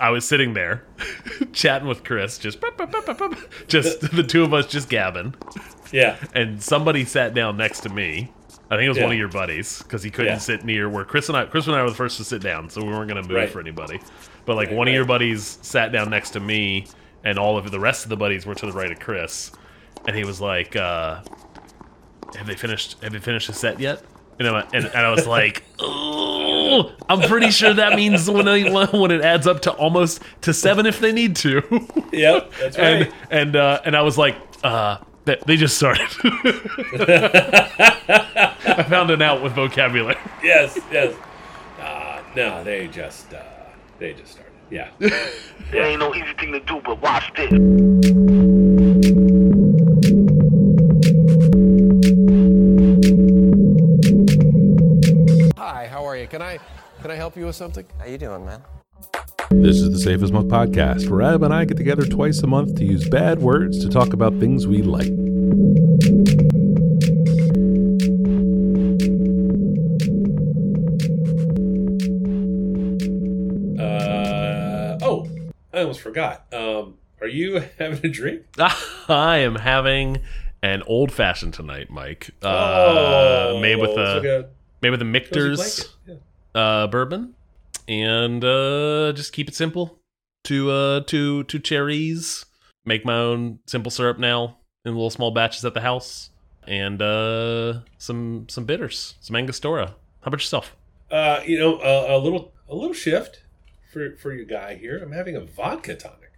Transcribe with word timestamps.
I 0.00 0.10
was 0.10 0.26
sitting 0.26 0.54
there 0.54 0.84
chatting 1.52 1.88
with 1.88 2.04
Chris, 2.04 2.38
just 2.38 2.58
just 3.68 4.00
the 4.12 4.22
two 4.22 4.42
of 4.44 4.52
us 4.54 4.66
just 4.66 4.88
gabbing, 4.88 5.34
Yeah. 5.92 6.16
and 6.34 6.62
somebody 6.62 7.04
sat 7.04 7.34
down 7.34 7.56
next 7.56 7.80
to 7.80 7.88
me. 7.88 8.32
I 8.70 8.76
think 8.76 8.84
it 8.84 8.88
was 8.90 8.98
Yeah. 8.98 9.04
one 9.04 9.12
of 9.12 9.18
your 9.18 9.28
buddies 9.28 9.82
because 9.82 10.02
he 10.02 10.10
couldn't 10.10 10.32
Yeah. 10.32 10.38
sit 10.38 10.64
near 10.64 10.88
where 10.88 11.04
Chris 11.04 11.28
and 11.28 11.38
I. 11.38 11.46
Chris 11.46 11.66
and 11.66 11.74
I 11.76 11.82
were 11.82 11.88
the 11.90 11.96
first 11.96 12.18
to 12.18 12.24
sit 12.24 12.42
down, 12.42 12.68
so 12.68 12.82
we 12.82 12.88
weren't 12.88 13.08
going 13.10 13.22
to 13.22 13.26
move 13.28 13.36
Right. 13.36 13.48
for 13.50 13.60
anybody. 13.60 14.00
But 14.44 14.56
like 14.56 14.68
Right, 14.68 14.76
one 14.76 14.88
of 14.88 14.94
your 14.94 15.04
buddies 15.06 15.58
sat 15.62 15.90
down 15.92 16.10
next 16.10 16.30
to 16.30 16.40
me, 16.40 16.86
and 17.24 17.38
all 17.38 17.56
of 17.56 17.70
the 17.70 17.80
rest 17.80 18.04
of 18.04 18.10
the 18.10 18.16
buddies 18.16 18.44
were 18.46 18.54
to 18.54 18.66
the 18.66 18.72
right 18.72 18.90
of 18.92 19.00
Chris, 19.00 19.50
and 20.06 20.14
he 20.16 20.24
was 20.24 20.40
like, 20.40 20.76
uh, 20.76 21.20
"Have 22.36 22.46
they 22.46 22.54
finished? 22.56 22.96
Have 23.02 23.12
they 23.12 23.18
finished 23.20 23.46
the 23.46 23.54
set 23.54 23.80
yet?" 23.80 24.02
And 24.38 24.46
I, 24.48 24.60
and, 24.72 24.84
and 24.84 24.96
I 24.98 25.10
was 25.10 25.26
like, 25.26 25.64
"Oh, 25.80 26.26
I'm 27.08 27.20
pretty 27.28 27.50
sure 27.50 27.72
that 27.74 27.94
means 27.94 28.28
when 28.30 28.46
I, 28.48 28.64
when 28.86 29.10
it 29.10 29.20
adds 29.22 29.46
up 29.46 29.60
to 29.62 29.72
almost 29.72 30.22
to 30.42 30.52
seven 30.54 30.86
if 30.86 31.00
they 31.00 31.12
need 31.12 31.36
to." 31.36 31.62
Yep. 32.12 32.52
That's 32.60 32.76
and 32.76 33.00
right. 33.06 33.12
and 33.30 33.54
uh, 33.56 33.80
and 33.84 33.96
I 33.96 34.02
was 34.02 34.16
like, 34.18 34.36
uh, 34.64 34.96
they, 35.24 35.36
they 35.46 35.56
just 35.56 35.76
started. 35.76 36.08
I 38.68 38.84
found 38.88 39.10
it 39.10 39.20
out 39.22 39.42
with 39.42 39.52
vocabulary. 39.52 40.16
yes. 40.42 40.78
Yes. 40.90 41.14
Uh, 41.80 42.22
no, 42.34 42.64
they 42.64 42.88
just 42.88 43.32
uh, 43.34 43.42
they 43.98 44.14
just 44.14 44.32
started. 44.32 44.52
Yeah. 44.70 44.90
There 45.70 45.82
ain't 45.82 46.00
no 46.00 46.14
easy 46.14 46.32
thing 46.40 46.52
to 46.52 46.60
do, 46.60 46.80
but 46.82 46.98
watch 47.02 47.30
this. 47.36 47.50
Can 57.08 57.14
I 57.14 57.20
help 57.20 57.38
you 57.38 57.46
with 57.46 57.56
something? 57.56 57.86
How 57.98 58.04
you 58.04 58.18
doing, 58.18 58.44
man? 58.44 58.62
This 59.48 59.78
is 59.78 59.90
the 59.90 59.98
Safe 59.98 60.22
as 60.22 60.30
Milk 60.30 60.48
podcast, 60.48 61.08
where 61.08 61.22
Ab 61.22 61.42
and 61.42 61.54
I 61.54 61.64
get 61.64 61.78
together 61.78 62.04
twice 62.04 62.40
a 62.40 62.46
month 62.46 62.74
to 62.74 62.84
use 62.84 63.08
bad 63.08 63.38
words 63.38 63.82
to 63.82 63.88
talk 63.88 64.12
about 64.12 64.38
things 64.38 64.66
we 64.66 64.82
like. 64.82 65.08
Uh, 73.80 74.98
oh, 75.00 75.26
I 75.72 75.80
almost 75.80 76.02
forgot. 76.02 76.44
Um, 76.52 76.98
are 77.22 77.26
you 77.26 77.62
having 77.78 78.04
a 78.04 78.10
drink? 78.10 78.42
I 79.08 79.38
am 79.38 79.54
having 79.54 80.18
an 80.62 80.82
old 80.82 81.10
fashioned 81.10 81.54
tonight, 81.54 81.88
Mike. 81.88 82.32
Uh, 82.42 83.52
oh, 83.54 83.60
made 83.62 83.76
with 83.76 83.92
it's 83.92 83.98
a 83.98 84.14
like 84.16 84.24
a 84.24 84.50
made 84.82 84.90
with 84.90 85.00
a 85.00 85.06
cozy 85.06 85.10
Michter's. 85.10 85.88
Yeah. 86.06 86.14
Uh, 86.58 86.86
bourbon, 86.88 87.34
and 87.86 88.44
uh, 88.44 89.12
just 89.12 89.32
keep 89.32 89.48
it 89.48 89.54
simple. 89.54 89.98
Two 90.44 90.70
uh, 90.70 91.00
two 91.00 91.44
two 91.44 91.58
cherries. 91.58 92.44
Make 92.84 93.04
my 93.04 93.14
own 93.14 93.58
simple 93.66 93.90
syrup 93.90 94.18
now 94.18 94.56
in 94.84 94.94
little 94.94 95.10
small 95.10 95.30
batches 95.30 95.64
at 95.64 95.74
the 95.74 95.80
house, 95.82 96.30
and 96.66 97.00
uh, 97.02 97.80
some 97.98 98.46
some 98.48 98.64
bitters, 98.64 99.14
some 99.20 99.36
Angostura. 99.36 99.86
How 100.20 100.28
about 100.28 100.40
yourself? 100.40 100.74
Uh, 101.10 101.40
you 101.46 101.58
know, 101.58 101.80
a, 101.80 102.16
a 102.16 102.18
little 102.18 102.52
a 102.68 102.74
little 102.74 102.94
shift 102.94 103.42
for 103.92 104.16
for 104.16 104.32
your 104.32 104.44
guy 104.46 104.74
here. 104.74 104.98
I'm 104.98 105.12
having 105.12 105.36
a 105.36 105.40
vodka 105.40 105.94
tonic. 105.94 106.32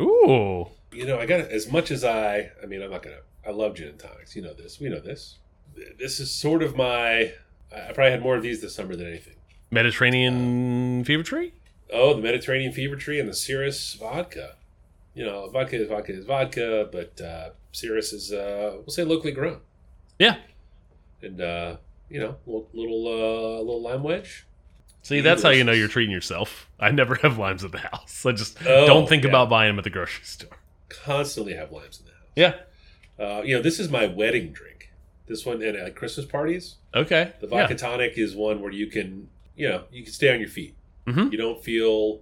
Ooh, 0.00 0.68
You 0.92 1.06
know, 1.06 1.18
I 1.18 1.26
got 1.26 1.40
as 1.40 1.70
much 1.70 1.90
as 1.90 2.04
I. 2.04 2.50
I 2.62 2.66
mean, 2.66 2.82
I'm 2.82 2.90
not 2.90 3.02
gonna. 3.02 3.20
I 3.46 3.50
love 3.50 3.74
gin 3.74 3.88
and 3.88 3.98
tonics. 3.98 4.34
You 4.36 4.42
know 4.42 4.54
this. 4.54 4.80
We 4.80 4.88
know 4.88 5.00
this. 5.00 5.38
This 5.98 6.20
is 6.20 6.30
sort 6.32 6.62
of 6.62 6.76
my. 6.76 7.32
I 7.72 7.88
I 7.88 7.92
probably 7.92 8.10
had 8.12 8.22
more 8.22 8.36
of 8.36 8.42
these 8.42 8.60
this 8.60 8.74
summer 8.74 8.96
than 8.96 9.06
anything. 9.06 9.34
Mediterranean 9.70 11.04
fever 11.04 11.22
tree. 11.22 11.52
Oh, 11.92 12.14
the 12.14 12.22
Mediterranean 12.22 12.72
Fever 12.72 12.94
Tree 12.96 13.18
and 13.18 13.28
the 13.28 13.34
Cirrus 13.34 13.94
vodka. 13.94 14.54
You 15.14 15.24
know, 15.26 15.48
vodka 15.50 15.80
is 15.82 15.88
vodka 15.88 16.12
is 16.12 16.24
vodka, 16.24 16.88
but 16.92 17.20
uh, 17.20 17.50
Cirrus 17.72 18.12
is 18.12 18.32
uh, 18.32 18.74
we'll 18.76 18.88
say 18.88 19.02
locally 19.04 19.32
grown, 19.32 19.60
Yeah. 20.18 20.36
and 21.20 21.40
uh, 21.40 21.76
you 22.08 22.20
know, 22.20 22.36
little 22.46 22.68
little, 22.72 23.06
uh, 23.08 23.58
little 23.58 23.82
lime 23.82 24.02
wedge. 24.04 24.46
See, 25.02 25.20
that's 25.20 25.42
how 25.42 25.48
you 25.50 25.64
know 25.64 25.72
you're 25.72 25.88
treating 25.88 26.12
yourself. 26.12 26.68
I 26.78 26.90
never 26.90 27.14
have 27.16 27.38
limes 27.38 27.64
at 27.64 27.72
the 27.72 27.78
house. 27.78 28.24
I 28.24 28.32
just 28.32 28.58
Oh, 28.64 28.86
don't 28.86 29.08
think 29.08 29.24
yeah. 29.24 29.30
about 29.30 29.48
buying 29.50 29.70
them 29.70 29.78
at 29.78 29.84
the 29.84 29.90
grocery 29.90 30.24
store. 30.24 30.58
Constantly 30.88 31.54
have 31.54 31.72
limes 31.72 32.00
in 32.00 32.06
the 32.06 32.12
house. 32.12 32.56
Yeah. 33.18 33.24
Uh, 33.38 33.42
you 33.42 33.56
know, 33.56 33.62
this 33.62 33.80
is 33.80 33.88
my 33.90 34.06
wedding 34.06 34.52
drink. 34.52 34.90
This 35.26 35.44
one 35.46 35.62
and 35.62 35.76
at 35.76 35.94
Christmas 35.96 36.26
parties, 36.26 36.76
Okay. 36.94 37.32
the 37.40 37.46
vodka 37.46 37.74
tonic 37.74 38.14
is 38.16 38.34
one 38.36 38.60
where 38.60 38.72
you 38.72 38.86
can, 38.88 39.28
you 39.60 39.68
know, 39.68 39.84
you 39.92 40.02
can 40.02 40.12
stay 40.12 40.32
on 40.32 40.40
your 40.40 40.48
feet. 40.48 40.74
Mhm. 41.06 41.30
You 41.32 41.38
don't 41.38 41.62
feel, 41.62 42.20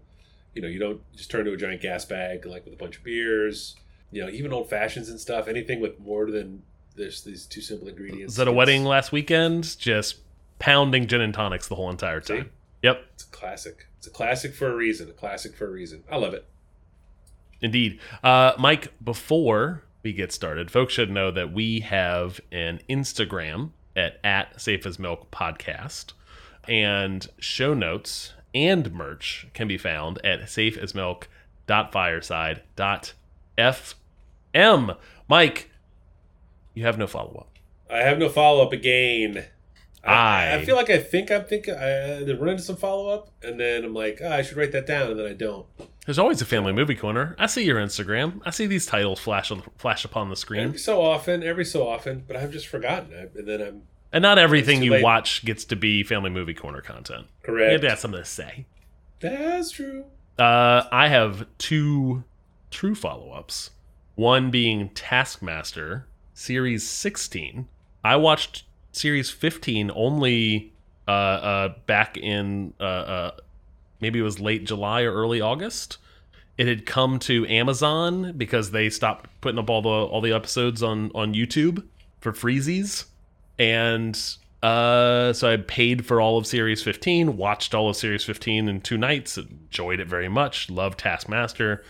you 0.55 0.63
know, 0.63 0.69
you 0.69 0.79
don't 0.79 1.01
just 1.17 1.31
turn 1.31 1.45
to 1.45 1.53
a 1.53 1.57
giant 1.57 1.81
gas 1.81 2.05
bag 2.05 2.45
like 2.47 2.65
with 2.65 2.75
a 2.75 2.77
bunch 2.77 2.97
of 2.99 3.05
beers. 3.05 3.77
You 4.11 4.25
know, 4.25 4.31
even 4.31 4.53
old 4.53 4.69
fashions 4.71 5.09
and 5.09 5.21
stuff. 5.21 5.49
Anything 5.49 5.81
with 5.81 5.99
more 6.01 6.31
than 6.31 6.63
this, 6.97 7.21
these 7.21 7.47
two 7.47 7.61
simple 7.61 7.87
ingredients. 7.89 8.33
Was 8.35 8.41
at 8.41 8.49
a 8.49 8.53
wedding 8.53 8.85
last 8.85 9.13
weekend? 9.13 9.79
Just 9.79 10.17
pounding 10.59 11.07
gin 11.07 11.21
and 11.21 11.33
tonics 11.35 11.69
the 11.69 11.75
whole 11.77 11.91
entire 11.91 12.21
See? 12.23 12.39
time. 12.39 12.51
Yep, 12.83 13.05
It's 13.15 13.25
a 13.25 13.29
classic. 13.29 13.87
It's 13.99 14.07
a 14.07 14.11
classic 14.11 14.55
for 14.55 14.71
a 14.71 14.75
reason. 14.75 15.09
A 15.09 15.13
classic 15.13 15.55
for 15.55 15.67
a 15.67 15.71
reason. 15.71 16.03
I 16.11 16.17
love 16.17 16.35
it. 16.35 16.45
indeed. 17.61 17.99
Uh, 18.23 18.53
Mike, 18.59 18.93
before 19.03 19.83
we 20.03 20.13
get 20.13 20.33
started, 20.33 20.71
folks 20.71 20.95
should 20.95 21.11
know 21.11 21.31
that 21.33 21.53
we 21.53 21.81
have 21.81 22.41
an 22.53 22.81
Instagram 22.89 23.71
at, 23.97 24.21
at 24.23 24.61
Safe 24.61 24.87
as 24.87 24.99
Milk 24.99 25.31
Podcast, 25.33 26.13
and 26.69 27.27
show 27.39 27.75
notes 27.75 28.35
and 28.55 28.93
merch 28.93 29.47
can 29.55 29.69
be 29.69 29.79
found 29.79 30.19
at 30.25 30.41
safeasmilk.fireside.fm. 33.59 34.97
Mike, 35.29 35.71
you 36.75 36.85
have 36.85 36.99
no 36.99 37.07
follow 37.07 37.35
up. 37.39 37.49
I 37.91 37.99
have 37.99 38.19
no 38.19 38.29
follow 38.29 38.63
up 38.65 38.73
again. 38.73 39.45
I, 40.05 40.55
I- 40.57 40.65
feel 40.65 40.77
like 40.77 40.91
I 40.91 40.99
think 40.99 41.31
I'm 41.31 41.45
thinking 41.45 41.75
I 41.75 42.23
then 42.25 42.39
run 42.39 42.51
into 42.51 42.63
some 42.63 42.77
follow 42.77 43.09
up, 43.09 43.31
and 43.43 43.59
then 43.59 43.85
I'm 43.85 43.93
like, 43.95 44.21
oh, 44.23 44.31
I 44.31 44.43
should 44.43 44.57
write 44.57 44.73
that 44.73 44.87
down, 44.87 45.11
and 45.11 45.19
then 45.21 45.27
I 45.27 45.33
don't. 45.33 45.67
There's 46.07 46.19
always 46.19 46.41
a 46.41 46.47
family 46.47 46.73
movie 46.73 46.95
corner. 46.95 47.35
I 47.39 47.47
see 47.47 47.65
your 47.65 47.79
Instagram. 47.79 48.41
I 48.47 48.51
see 48.51 48.67
these 48.67 48.87
titles 48.87 49.21
flash 49.21 49.51
on, 49.51 49.63
flash 49.77 50.05
upon 50.07 50.31
the 50.31 50.37
screen. 50.37 50.63
Every 50.69 50.79
so 50.79 51.03
often, 51.03 51.43
every 51.43 51.65
so 51.67 51.87
often, 51.87 52.25
but 52.27 52.37
I've 52.37 52.53
just 52.53 52.67
forgotten. 52.69 53.13
I, 53.13 53.27
and 53.39 53.47
then 53.47 53.61
I'm 53.61 53.83
And 54.13 54.23
not 54.23 54.39
everything 54.39 54.83
you 54.83 54.93
late. 54.93 55.03
watch 55.03 55.45
gets 55.45 55.65
to 55.67 55.77
be 55.77 56.03
family 56.03 56.31
movie 56.31 56.55
corner 56.55 56.81
content. 56.81 57.27
You 57.43 57.47
correct. 57.47 57.73
have 57.73 57.81
to 57.83 57.91
have 57.91 57.99
something 57.99 58.21
to 58.21 58.25
say. 58.25 58.67
That's 59.21 59.71
true. 59.71 60.05
Uh, 60.39 60.85
I 60.91 61.09
have 61.09 61.47
two 61.59 62.25
true 62.71 62.95
follow 62.95 63.33
ups. 63.33 63.71
One 64.15 64.51
being 64.51 64.89
Taskmaster, 64.91 66.07
Series 66.35 66.89
16. 66.89 67.69
I 68.05 68.17
watched 68.17 68.65
Series 68.93 69.31
15 69.31 69.91
only 69.95 70.73
uh, 71.07 71.11
uh, 71.11 71.69
back 71.87 72.17
in 72.17 72.75
uh, 72.81 72.83
uh, 72.83 73.31
maybe 74.01 74.19
it 74.19 74.23
was 74.23 74.41
late 74.41 74.65
July 74.65 75.03
or 75.03 75.13
early 75.13 75.41
August. 75.41 75.99
It 76.57 76.67
had 76.67 76.87
come 76.87 77.19
to 77.21 77.47
Amazon 77.47 78.35
because 78.37 78.73
they 78.73 78.91
stopped 78.91 79.31
putting 79.41 79.59
up 79.59 79.71
all 79.71 79.83
the 79.83 79.89
all 79.89 80.21
the 80.21 80.33
episodes 80.33 80.83
on 80.83 81.13
on 81.15 81.33
YouTube 81.35 81.85
for 82.21 82.33
freezies, 82.33 83.05
and 83.59 84.19
uh, 84.63 85.33
so 85.33 85.53
I 85.53 85.57
paid 85.57 86.05
for 86.05 86.21
all 86.21 86.37
of 86.37 86.47
Series 86.47 86.83
15, 86.83 87.37
watched 87.37 87.75
all 87.75 87.89
of 87.89 87.97
Series 87.97 88.25
15 88.25 88.69
in 88.69 88.81
two 88.81 88.99
nights, 88.99 89.39
enjoyed 89.39 90.01
it 90.01 90.09
very 90.09 90.29
much, 90.29 90.69
loved 90.69 90.99
Taskmaster. 90.99 91.85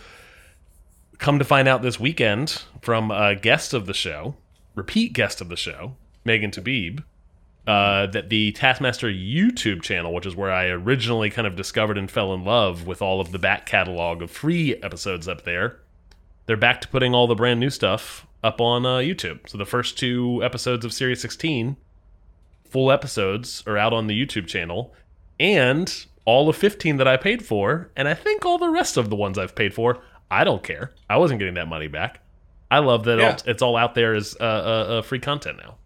Come 1.17 1.39
to 1.39 1.45
find 1.45 1.67
out 1.67 1.81
this 1.81 1.99
weekend 1.99 2.63
from 2.81 3.11
a 3.11 3.35
guest 3.35 3.73
of 3.73 3.87
the 3.87 3.93
show, 3.93 4.35
repeat 4.75 5.13
guest 5.13 5.41
of 5.41 5.49
the 5.49 5.57
show, 5.57 5.95
Megan 6.23 6.51
Tabib, 6.51 7.03
uh, 7.65 8.05
that 8.07 8.29
the 8.29 8.51
Taskmaster 8.51 9.07
YouTube 9.07 9.81
channel, 9.81 10.13
which 10.13 10.25
is 10.25 10.35
where 10.35 10.51
I 10.51 10.67
originally 10.67 11.29
kind 11.29 11.47
of 11.47 11.55
discovered 11.55 11.97
and 11.97 12.09
fell 12.09 12.33
in 12.33 12.43
love 12.43 12.85
with 12.85 13.01
all 13.01 13.19
of 13.19 13.31
the 13.31 13.39
back 13.39 13.65
catalog 13.65 14.21
of 14.21 14.31
free 14.31 14.75
episodes 14.77 15.27
up 15.27 15.43
there, 15.43 15.79
they're 16.45 16.55
back 16.55 16.81
to 16.81 16.87
putting 16.87 17.13
all 17.13 17.27
the 17.27 17.35
brand 17.35 17.59
new 17.59 17.69
stuff 17.69 18.25
up 18.43 18.61
on 18.61 18.85
uh, 18.85 18.97
YouTube. 18.97 19.47
So 19.49 19.57
the 19.57 19.65
first 19.65 19.97
two 19.97 20.41
episodes 20.43 20.85
of 20.85 20.93
Series 20.93 21.21
16 21.21 21.75
full 22.69 22.91
episodes 22.91 23.63
are 23.67 23.77
out 23.77 23.93
on 23.93 24.07
the 24.07 24.19
YouTube 24.25 24.47
channel, 24.47 24.93
and 25.39 26.05
all 26.25 26.47
of 26.49 26.55
15 26.55 26.97
that 26.97 27.07
I 27.07 27.17
paid 27.17 27.43
for, 27.45 27.89
and 27.95 28.07
I 28.07 28.13
think 28.13 28.45
all 28.45 28.57
the 28.59 28.69
rest 28.69 28.95
of 28.97 29.09
the 29.09 29.15
ones 29.15 29.37
I've 29.39 29.55
paid 29.55 29.73
for, 29.73 30.01
I 30.29 30.43
don't 30.43 30.63
care. 30.63 30.93
I 31.09 31.17
wasn't 31.17 31.39
getting 31.39 31.55
that 31.55 31.67
money 31.67 31.87
back. 31.87 32.19
I 32.69 32.79
love 32.79 33.03
that 33.05 33.17
Yeah. 33.17 33.29
it's- 33.47 33.61
all 33.63 33.75
out 33.75 33.95
there 33.95 34.13
as 34.13 34.37
uh, 34.39 34.43
uh, 34.43 34.47
uh, 34.47 35.01
free 35.01 35.17
content 35.19 35.57
now. 35.57 35.77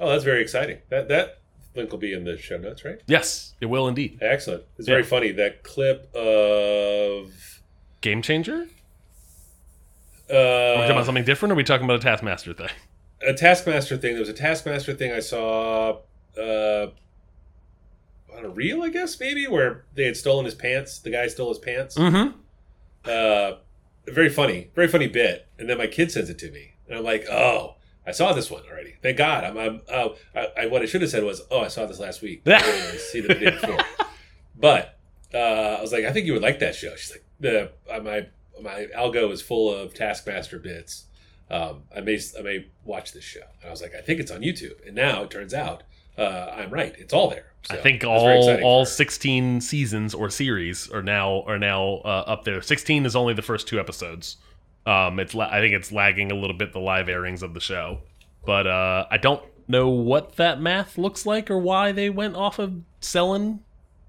Oh, 0.00 0.08
that's 0.08 0.24
very 0.24 0.40
exciting. 0.40 0.78
That 0.88 1.08
that 1.08 1.38
link 1.74 1.90
will 1.90 1.98
be 1.98 2.14
in 2.14 2.24
the 2.24 2.38
show 2.38 2.56
notes, 2.56 2.84
right? 2.86 2.98
Yes, 3.06 3.54
it 3.60 3.66
will 3.66 3.86
indeed. 3.86 4.16
Excellent. 4.22 4.64
It's 4.78 4.88
Yeah. 4.88 4.94
very 4.94 5.02
funny 5.04 5.32
that 5.32 5.62
clip 5.62 6.10
of. 6.16 7.60
Game 8.00 8.22
changer? 8.22 8.68
Are 10.28 10.34
we 10.34 10.36
talking 10.36 10.90
about 10.90 11.02
Uh, 11.02 11.04
something 11.04 11.24
different, 11.24 11.52
or 11.52 11.54
are 11.54 11.56
we 11.56 11.64
talking 11.64 11.84
about 11.84 11.96
a 11.96 12.02
Taskmaster 12.02 12.52
thing? 12.54 12.70
a 13.26 13.32
Taskmaster 13.34 13.96
thing. 13.96 14.12
There 14.12 14.20
was 14.20 14.28
a 14.28 14.32
Taskmaster 14.34 14.94
thing 14.94 15.12
I 15.12 15.20
saw. 15.20 15.98
Uh, 16.38 16.88
on 18.36 18.44
a 18.44 18.48
reel, 18.48 18.82
I 18.82 18.90
guess 18.90 19.18
maybe 19.18 19.46
where 19.46 19.84
they 19.94 20.04
had 20.04 20.16
stolen 20.16 20.44
his 20.44 20.54
pants. 20.54 20.98
The 20.98 21.10
guy 21.10 21.26
stole 21.28 21.48
his 21.48 21.58
pants. 21.58 21.96
Mm-hmm. 21.96 22.38
Uh, 23.04 23.52
very 24.06 24.28
funny, 24.28 24.70
very 24.74 24.88
funny 24.88 25.08
bit. 25.08 25.48
And 25.58 25.68
then 25.70 25.78
my 25.78 25.86
kid 25.86 26.12
sends 26.12 26.28
it 26.28 26.38
to 26.40 26.50
me, 26.50 26.74
and 26.86 26.98
I'm 26.98 27.04
like, 27.04 27.24
oh, 27.30 27.76
I 28.06 28.12
saw 28.12 28.32
this 28.34 28.50
one 28.50 28.62
already. 28.70 28.96
Thank 29.02 29.16
God. 29.16 29.44
I'm. 29.44 29.56
I'm 29.56 29.80
oh, 29.90 30.16
I, 30.34 30.48
I, 30.58 30.66
what 30.66 30.82
I 30.82 30.86
should 30.86 31.00
have 31.02 31.10
said 31.10 31.24
was, 31.24 31.42
oh, 31.50 31.62
I 31.62 31.68
saw 31.68 31.86
this 31.86 31.98
last 31.98 32.20
week. 32.22 32.42
I 32.46 32.60
see 32.98 33.20
the 33.20 33.34
day 33.34 33.50
before. 33.50 33.78
But 34.54 34.98
uh, 35.34 35.38
I 35.38 35.80
was 35.80 35.92
like, 35.92 36.04
I 36.04 36.12
think 36.12 36.26
you 36.26 36.34
would 36.34 36.42
like 36.42 36.58
that 36.60 36.74
show. 36.74 36.94
She's 36.96 37.10
like, 37.12 37.24
the 37.40 37.72
uh, 37.90 38.00
my 38.00 38.26
my 38.62 38.86
algo 38.96 39.30
is 39.32 39.42
full 39.42 39.72
of 39.72 39.94
Taskmaster 39.94 40.58
bits. 40.58 41.06
Um, 41.50 41.82
I 41.94 42.00
may 42.00 42.18
I 42.38 42.42
may 42.42 42.66
watch 42.84 43.12
this 43.12 43.24
show. 43.24 43.40
And 43.60 43.68
I 43.68 43.70
was 43.70 43.82
like, 43.82 43.94
I 43.94 44.00
think 44.00 44.20
it's 44.20 44.30
on 44.30 44.40
YouTube. 44.40 44.84
And 44.86 44.96
now 44.96 45.22
it 45.22 45.30
turns 45.30 45.54
out 45.54 45.84
uh, 46.18 46.54
I'm 46.56 46.70
right. 46.70 46.94
It's 46.98 47.12
all 47.12 47.28
there. 47.30 47.52
So 47.62 47.74
I 47.74 47.78
think 47.78 48.02
it 48.02 48.06
was 48.06 48.22
very 48.22 48.62
all 48.62 48.78
all 48.78 48.86
16 48.86 49.60
seasons 49.60 50.14
or 50.14 50.30
series 50.30 50.88
are 50.90 51.02
now 51.02 51.42
are 51.46 51.58
now 51.58 52.00
uh, 52.04 52.24
up 52.26 52.44
there. 52.44 52.62
16 52.62 53.06
is 53.06 53.16
only 53.16 53.34
the 53.34 53.42
first 53.42 53.68
two 53.68 53.78
episodes. 53.80 54.36
Um, 54.86 55.18
it's 55.18 55.34
I 55.34 55.60
think 55.60 55.74
it's 55.74 55.90
lagging 55.90 56.30
a 56.30 56.34
little 56.34 56.56
bit 56.56 56.72
the 56.72 56.78
live 56.78 57.08
airings 57.08 57.42
of 57.42 57.54
the 57.54 57.60
show, 57.60 58.00
but 58.44 58.66
uh, 58.68 59.06
I 59.10 59.16
don't 59.16 59.42
know 59.66 59.88
what 59.88 60.36
that 60.36 60.60
math 60.60 60.96
looks 60.96 61.26
like 61.26 61.50
or 61.50 61.58
why 61.58 61.90
they 61.90 62.08
went 62.08 62.36
off 62.36 62.60
of 62.60 62.82
selling 63.00 63.60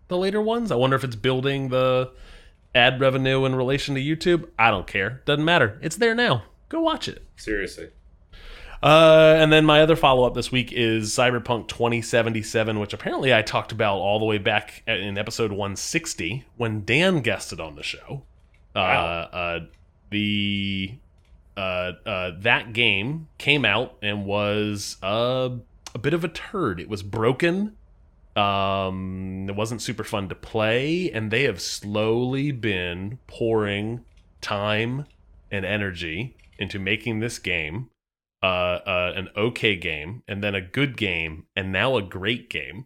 the 0.07 0.17
later 0.17 0.39
ones. 0.39 0.71
I 0.71 0.75
wonder 0.75 0.95
if 0.95 1.03
it's 1.03 1.15
building 1.15 1.69
the 1.69 2.11
ad 2.75 2.99
revenue 3.01 3.45
in 3.45 3.55
relation 3.55 3.95
to 3.95 4.01
YouTube. 4.01 4.47
I 4.59 4.69
don't 4.71 4.87
care. 4.87 5.21
Doesn't 5.25 5.45
matter. 5.45 5.79
It's 5.81 5.95
there 5.95 6.13
now. 6.15 6.43
Go 6.69 6.81
watch 6.81 7.07
it. 7.07 7.23
seriously. 7.35 7.89
Uh, 8.83 9.35
and 9.39 9.51
then 9.51 9.65
my 9.65 9.81
other 9.81 9.95
follow 9.95 10.23
up 10.25 10.35
this 10.35 10.51
week 10.51 10.71
is 10.71 11.09
Cyberpunk 11.09 11.67
2077, 11.67 12.79
which 12.79 12.93
apparently 12.93 13.33
I 13.33 13.41
talked 13.41 13.71
about 13.71 13.97
all 13.97 14.19
the 14.19 14.25
way 14.25 14.37
back 14.37 14.83
in 14.85 15.17
episode 15.17 15.51
160 15.51 16.45
when 16.57 16.85
Dan 16.85 17.21
guested 17.21 17.59
on 17.59 17.75
the 17.75 17.83
show. 17.83 18.23
Uh, 18.75 18.79
Wow. 18.79 19.29
uh, 19.33 19.59
the 20.11 20.93
uh, 21.57 21.93
uh, 22.05 22.31
that 22.41 22.71
game 22.73 23.27
came 23.39 23.65
out 23.65 23.95
and 24.03 24.25
was 24.25 24.97
uh, 25.01 25.49
a 25.95 25.97
bit 25.97 26.13
of 26.13 26.23
a 26.23 26.27
turd. 26.27 26.79
It 26.79 26.87
was 26.87 27.01
broken. 27.01 27.75
Um, 28.37 29.47
it 29.49 29.55
wasn't 29.55 29.81
super 29.81 30.03
fun 30.03 30.29
to 30.29 30.35
play, 30.35 31.11
and 31.11 31.31
they 31.31 31.43
have 31.43 31.59
slowly 31.59 32.51
been 32.51 33.17
pouring 33.25 34.05
time 34.41 35.05
and 35.49 35.65
energy 35.65 36.37
into 36.59 36.77
making 36.77 37.19
this 37.19 37.39
game 37.39 37.89
uh, 38.43 38.45
uh, 38.85 39.13
an 39.15 39.29
okay 39.35 39.75
game, 39.75 40.21
and 40.27 40.43
then 40.43 40.53
a 40.53 40.61
good 40.61 40.95
game, 40.97 41.47
and 41.55 41.71
now 41.71 41.97
a 41.97 42.01
great 42.03 42.49
game. 42.49 42.85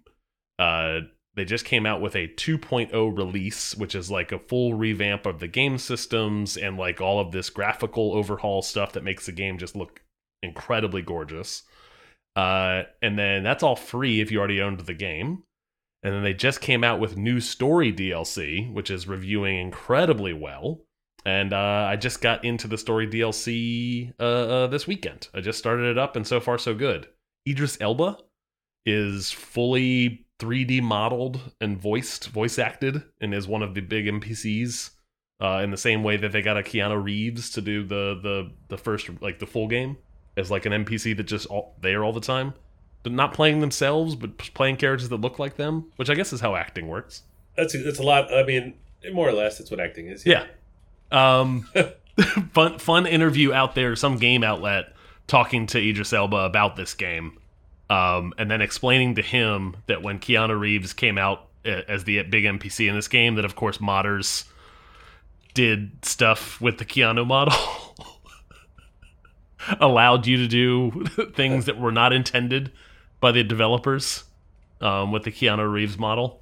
Uh, 0.58 1.02
they 1.36 1.44
just 1.44 1.66
came 1.66 1.86
out 1.86 2.02
with 2.02 2.16
a 2.16 2.28
2.0 2.28 3.18
release, 3.18 3.76
which 3.76 3.96
is 3.96 4.10
like 4.10 4.32
a 4.32 4.40
full 4.40 4.74
revamp 4.74 5.26
of 5.26 5.40
the 5.40 5.48
game 5.48 5.78
systems 5.78 6.58
and 6.58 6.78
like 6.78 7.02
all 7.02 7.20
of 7.20 7.32
this 7.32 7.50
graphical 7.50 8.14
overhaul 8.14 8.62
stuff 8.62 8.94
that 8.94 9.04
makes 9.04 9.26
the 9.26 9.32
game 9.32 9.58
just 9.58 9.76
look 9.76 10.02
incredibly 10.44 11.02
gorgeous. 11.02 11.64
Uh, 12.36 12.84
and 13.02 13.18
then 13.18 13.44
that's 13.44 13.64
all 13.64 13.76
free 13.76 14.22
if 14.22 14.32
you 14.32 14.40
already 14.40 14.62
owned 14.62 14.80
the 14.82 14.94
game. 14.94 15.44
And 16.04 16.14
then 16.14 16.24
they 16.24 16.34
just 16.34 16.62
came 16.62 16.84
out 16.84 17.00
with 17.00 17.18
new 17.18 17.40
story 17.40 17.94
DLC, 17.94 18.72
which 18.74 18.90
is 18.90 19.08
reviewing 19.08 19.58
incredibly 19.58 20.34
well. 20.34 20.82
And 21.26 21.54
uh, 21.54 21.88
I 21.88 21.98
just 21.98 22.22
got 22.22 22.44
into 22.44 22.68
the 22.68 22.78
story 22.78 23.08
DLC 23.08 24.14
uh, 24.20 24.24
uh, 24.24 24.68
this 24.68 24.88
weekend. 24.88 25.28
I 25.34 25.42
just 25.42 25.60
started 25.60 25.92
it 25.92 25.98
up, 26.00 26.16
and 26.16 26.26
so 26.26 26.40
far 26.40 26.58
so 26.58 26.74
good. 26.74 27.08
Idris 27.48 27.78
Elba 27.80 28.18
is 28.88 29.30
fully 29.30 30.26
3D 30.40 30.82
modeled 30.82 31.40
and 31.62 31.78
voiced, 31.80 32.30
voice 32.30 32.58
acted, 32.58 33.04
and 33.20 33.36
is 33.36 33.48
one 33.48 33.62
of 33.62 33.76
the 33.76 33.82
big 33.82 34.08
NPCs. 34.08 34.92
Uh, 35.40 35.62
in 35.64 35.72
the 35.72 35.78
same 35.78 36.04
way 36.04 36.18
that 36.18 36.32
they 36.32 36.42
got 36.42 36.58
a 36.58 36.62
Keanu 36.62 37.04
Reeves 37.04 37.50
to 37.52 37.62
do 37.62 37.84
the 37.84 38.20
the 38.22 38.52
the 38.68 38.78
first 38.78 39.10
like 39.22 39.40
the 39.40 39.48
full 39.48 39.68
game 39.68 39.98
as 40.38 40.52
like 40.52 40.66
an 40.66 40.72
NPC 40.86 41.16
that 41.18 41.24
just 41.24 41.46
all, 41.48 41.76
there 41.82 42.04
all 42.04 42.14
the 42.14 42.22
time, 42.22 42.54
but 43.04 43.12
not 43.12 43.34
playing 43.34 43.60
themselves, 43.60 44.16
but 44.16 44.38
playing 44.38 44.78
characters 44.78 45.10
that 45.10 45.22
look 45.22 45.40
like 45.40 45.58
them, 45.58 45.92
which 45.96 46.10
I 46.10 46.16
guess 46.16 46.32
is 46.34 46.42
how 46.42 46.56
acting 46.56 46.88
works. 46.88 47.24
That's 47.58 47.74
that's 47.74 48.00
a 48.00 48.04
lot. 48.04 48.34
I 48.34 48.44
mean, 48.44 48.76
more 49.12 49.28
or 49.28 49.34
less, 49.34 49.58
that's 49.58 49.72
what 49.72 49.80
acting 49.80 50.08
is. 50.08 50.26
Yeah. 50.26 50.46
Um, 51.12 51.68
fun 52.54 52.80
fun 52.80 53.06
interview 53.06 53.54
out 53.54 53.76
there, 53.76 53.96
some 53.96 54.18
game 54.18 54.44
outlet 54.44 54.94
talking 55.28 55.66
to 55.68 55.80
Idris 55.80 56.14
Elba 56.14 56.38
about 56.38 56.76
this 56.76 56.94
game, 56.94 57.38
um, 57.90 58.34
and 58.38 58.50
then 58.50 58.62
explaining 58.62 59.16
to 59.16 59.22
him 59.22 59.76
that 59.88 60.02
when 60.02 60.20
Keanu 60.20 60.60
Reeves 60.60 60.94
came 60.94 61.18
out 61.18 61.48
uh, 61.66 61.82
as 61.88 62.06
the 62.06 62.22
big 62.24 62.46
NPC 62.46 62.88
in 62.88 62.96
this 62.96 63.08
game, 63.08 63.36
that 63.36 63.46
of 63.46 63.56
course 63.56 63.80
modders 63.80 64.46
did 65.54 65.92
stuff 66.04 66.62
with 66.62 66.78
the 66.78 66.86
Keanu 66.86 67.26
model. 67.26 67.54
allowed 69.80 70.28
you 70.28 70.38
to 70.38 70.48
do 70.48 71.06
things 71.34 71.66
that 71.66 71.80
were 71.80 71.92
not 71.92 72.14
intended 72.14 72.72
by 73.20 73.32
the 73.32 73.44
developers 73.44 74.24
um, 74.82 75.12
with 75.12 75.24
the 75.24 75.32
Keanu 75.32 75.72
Reeves 75.72 75.98
model 75.98 76.42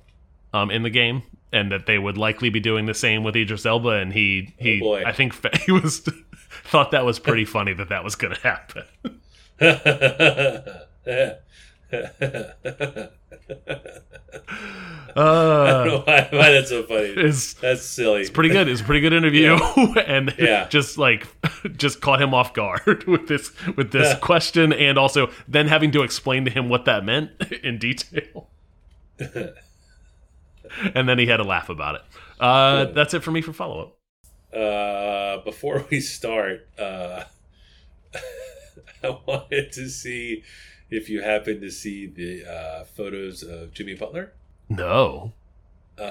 um, 0.54 0.72
in 0.72 0.84
the 0.84 0.90
game, 0.90 1.24
and 1.52 1.72
that 1.72 1.86
they 1.86 1.98
would 1.98 2.18
likely 2.18 2.50
be 2.50 2.60
doing 2.60 2.86
the 2.86 2.94
same 2.94 3.24
with 3.24 3.36
Idris 3.36 3.66
Elba. 3.66 3.90
And 3.90 4.14
he 4.14 4.54
he 4.58 4.82
Oh. 4.84 4.96
I 4.96 5.12
think 5.12 5.34
he 5.66 5.72
was 5.72 6.08
thought 6.64 6.92
that 6.92 7.06
was 7.06 7.20
pretty 7.20 7.46
funny 7.46 7.74
that 7.74 7.90
that 7.90 8.04
was 8.04 8.16
going 8.16 8.36
to 8.36 8.42
happen. 8.42 8.86
I 11.92 11.98
don't 15.16 15.18
Uh, 15.18 15.84
know 15.86 16.04
why, 16.06 16.28
why 16.32 16.52
that's 16.52 16.70
so 16.70 16.84
funny. 16.84 17.08
it's 17.18 17.56
That's 17.56 17.82
silly. 17.84 18.22
it's 18.22 18.30
pretty 18.30 18.50
good. 18.50 18.68
It's 18.68 18.82
a 18.82 18.84
pretty 18.84 19.02
good 19.02 19.14
interview, 19.14 19.54
and 20.06 20.34
Yeah. 20.38 20.68
just 20.70 20.98
like 20.98 21.28
just 21.78 22.00
caught 22.02 22.22
him 22.22 22.34
off 22.34 22.54
guard 22.54 23.04
with 23.08 23.28
this 23.28 23.52
with 23.76 23.92
this 23.92 24.10
Yeah. 24.14 24.20
question, 24.20 24.72
and 24.72 24.98
also 24.98 25.32
then 25.48 25.68
having 25.68 25.92
to 25.92 26.04
explain 26.04 26.46
to 26.46 26.52
him 26.52 26.70
what 26.70 26.86
that 26.86 27.04
meant 27.04 27.32
in 27.64 27.80
detail. 27.80 28.50
and 30.94 31.10
then 31.10 31.18
he 31.18 31.26
had 31.26 31.40
a 31.40 31.44
laugh 31.44 31.70
about 31.70 31.96
it. 31.96 32.02
Uh, 32.40 32.86
that's 32.86 33.14
it 33.14 33.24
for 33.24 33.32
me 33.32 33.42
for 33.42 33.52
follow 33.52 33.82
up. 33.82 33.98
Uh, 34.58 35.44
before 35.44 35.86
we 35.92 36.00
start, 36.00 36.68
uh, 36.80 37.24
I 39.04 39.18
wanted 39.26 39.72
to 39.74 39.90
see 39.90 40.44
if 40.90 41.10
you 41.10 41.22
happen 41.22 41.62
to 41.62 41.70
see 41.72 42.06
the 42.08 42.46
uh, 42.46 42.84
photos 42.84 43.44
of 43.44 43.74
Jimmy 43.74 43.94
Butler. 43.96 44.34
No, 44.70 45.34
Uh, 45.98 46.04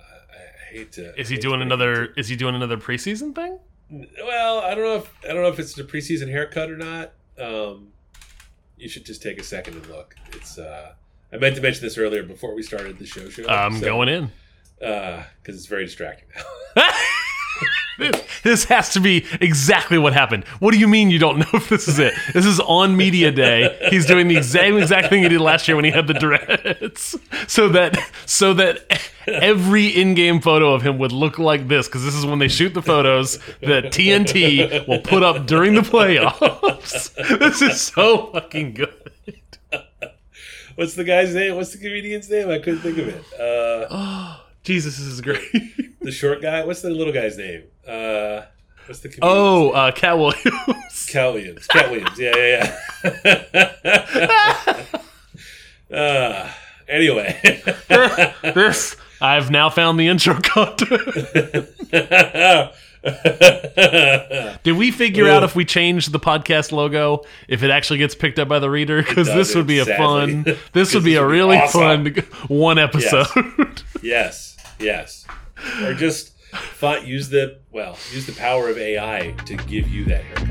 I, 0.00 0.02
I 0.02 0.72
hate 0.72 0.92
to. 0.92 1.18
is 1.20 1.28
he 1.28 1.36
doing 1.36 1.60
to- 1.60 1.66
another? 1.66 2.06
Is 2.16 2.28
he 2.28 2.36
doing 2.36 2.54
another 2.54 2.76
preseason 2.76 3.34
thing? 3.34 3.58
Well, 3.90 4.58
I 4.60 4.74
don't 4.74 4.84
know 4.84 4.96
if 4.96 5.12
I 5.24 5.28
don't 5.32 5.42
know 5.42 5.48
if 5.48 5.58
it's 5.58 5.78
a 5.78 5.84
preseason 5.84 6.28
haircut 6.28 6.70
or 6.70 6.76
not. 6.76 7.12
Um, 7.38 7.88
you 8.76 8.88
should 8.88 9.04
just 9.06 9.22
take 9.22 9.38
a 9.40 9.44
second 9.44 9.74
and 9.76 9.86
look. 9.86 10.14
It's. 10.32 10.58
Uh, 10.58 10.92
I 11.32 11.36
meant 11.38 11.56
to 11.56 11.62
mention 11.62 11.82
this 11.82 11.96
earlier 11.98 12.22
before 12.22 12.54
we 12.54 12.62
started 12.62 12.98
the 12.98 13.06
show. 13.06 13.28
Show. 13.28 13.46
I'm 13.48 13.80
going 13.80 14.08
in. 14.08 14.30
because 14.78 15.24
it's 15.56 15.66
very 15.66 15.84
distracting 15.84 16.28
now. 16.36 16.42
This, 18.46 18.62
has 18.66 18.90
to 18.90 19.00
be 19.00 19.26
exactly 19.40 19.98
what 19.98 20.12
happened. 20.12 20.44
What 20.60 20.70
do 20.70 20.78
you 20.78 20.86
mean 20.86 21.10
you 21.10 21.18
don't 21.18 21.38
know 21.38 21.48
if 21.54 21.68
this 21.68 21.88
is 21.88 21.98
it? 21.98 22.14
This 22.32 22.46
is 22.46 22.60
on 22.60 22.96
media 22.96 23.32
day. 23.32 23.76
He's 23.90 24.06
doing 24.06 24.28
the 24.28 24.36
exact 24.36 24.72
exact 24.76 25.08
thing 25.08 25.24
he 25.24 25.28
did 25.28 25.40
last 25.40 25.66
year 25.66 25.74
when 25.74 25.84
he 25.84 25.90
had 25.90 26.06
the 26.06 26.14
dreads, 26.14 27.18
so 27.48 27.68
that 27.70 27.98
so 28.24 28.54
that 28.54 29.02
every 29.26 29.88
in-game 29.88 30.40
photo 30.40 30.72
of 30.72 30.82
him 30.82 30.96
would 30.98 31.10
look 31.10 31.40
like 31.40 31.66
this 31.66 31.88
because 31.88 32.04
this 32.04 32.14
is 32.14 32.24
when 32.24 32.38
they 32.38 32.46
shoot 32.46 32.72
the 32.72 32.82
photos 32.82 33.38
that 33.62 33.86
TNT 33.86 34.86
will 34.86 35.00
put 35.00 35.24
up 35.24 35.46
during 35.46 35.74
the 35.74 35.82
playoffs. 35.82 37.12
This 37.46 37.60
is 37.62 37.80
so 37.80 38.30
fucking 38.32 38.74
good. 38.74 39.12
What's 40.76 40.94
the 40.94 41.02
guy's 41.02 41.34
name? 41.34 41.56
What's 41.56 41.72
the 41.72 41.78
comedian's 41.78 42.30
name? 42.30 42.48
I 42.48 42.60
couldn't 42.60 42.80
think 42.80 42.98
of 42.98 43.08
it. 43.08 43.40
Uh, 43.40 44.36
Jesus, 44.66 44.98
is 44.98 45.20
great. 45.20 45.40
the 46.00 46.10
short 46.10 46.42
guy. 46.42 46.64
What's 46.64 46.80
the 46.82 46.90
little 46.90 47.12
guy's 47.12 47.38
name? 47.38 47.62
Uh, 47.86 48.42
what's 48.86 48.98
the 48.98 49.16
Oh, 49.22 49.70
uh, 49.70 49.92
Katt 49.92 50.18
Williams. 50.18 51.06
Katt 51.08 51.32
Williams. 51.32 51.68
Katt 51.68 51.88
Williams. 51.88 52.18
Yeah, 52.18 52.34
yeah, 52.34 52.76
yeah. 53.04 54.86
uh, 55.96 56.50
anyway. 56.88 57.62
this 58.42 58.96
I've 59.20 59.52
now 59.52 59.70
found 59.70 60.00
the 60.00 60.08
intro 60.08 60.34
content. 60.40 61.00
Did 64.64 64.76
we 64.76 64.90
figure 64.90 65.28
out 65.28 65.44
if 65.44 65.54
we 65.54 65.64
change 65.64 66.06
the 66.06 66.18
podcast 66.18 66.72
logo, 66.72 67.22
if 67.46 67.62
it 67.62 67.70
actually 67.70 68.00
gets 68.00 68.16
picked 68.16 68.40
up 68.40 68.48
by 68.48 68.58
the 68.58 68.68
reader? 68.68 69.00
Because 69.00 69.28
this 69.28 69.54
would 69.54 69.68
be 69.68 69.78
a 69.78 69.84
fun. 69.84 70.44
This 70.72 70.92
would 70.92 71.04
be 71.04 71.14
a 71.14 71.24
really 71.24 71.56
awesome. 71.56 72.12
fun 72.12 72.24
one 72.48 72.80
episode. 72.80 73.28
yes, 74.02 74.02
yes. 74.02 74.45
Yes. 74.78 75.26
Or 75.82 75.94
just 75.94 76.32
use 77.04 77.28
the 77.28 77.58
well, 77.72 77.96
use 78.12 78.26
the 78.26 78.32
power 78.32 78.68
of 78.68 78.78
AI 78.78 79.34
to 79.46 79.56
give 79.56 79.88
you 79.88 80.04
that 80.06 80.22
haircut. 80.24 80.46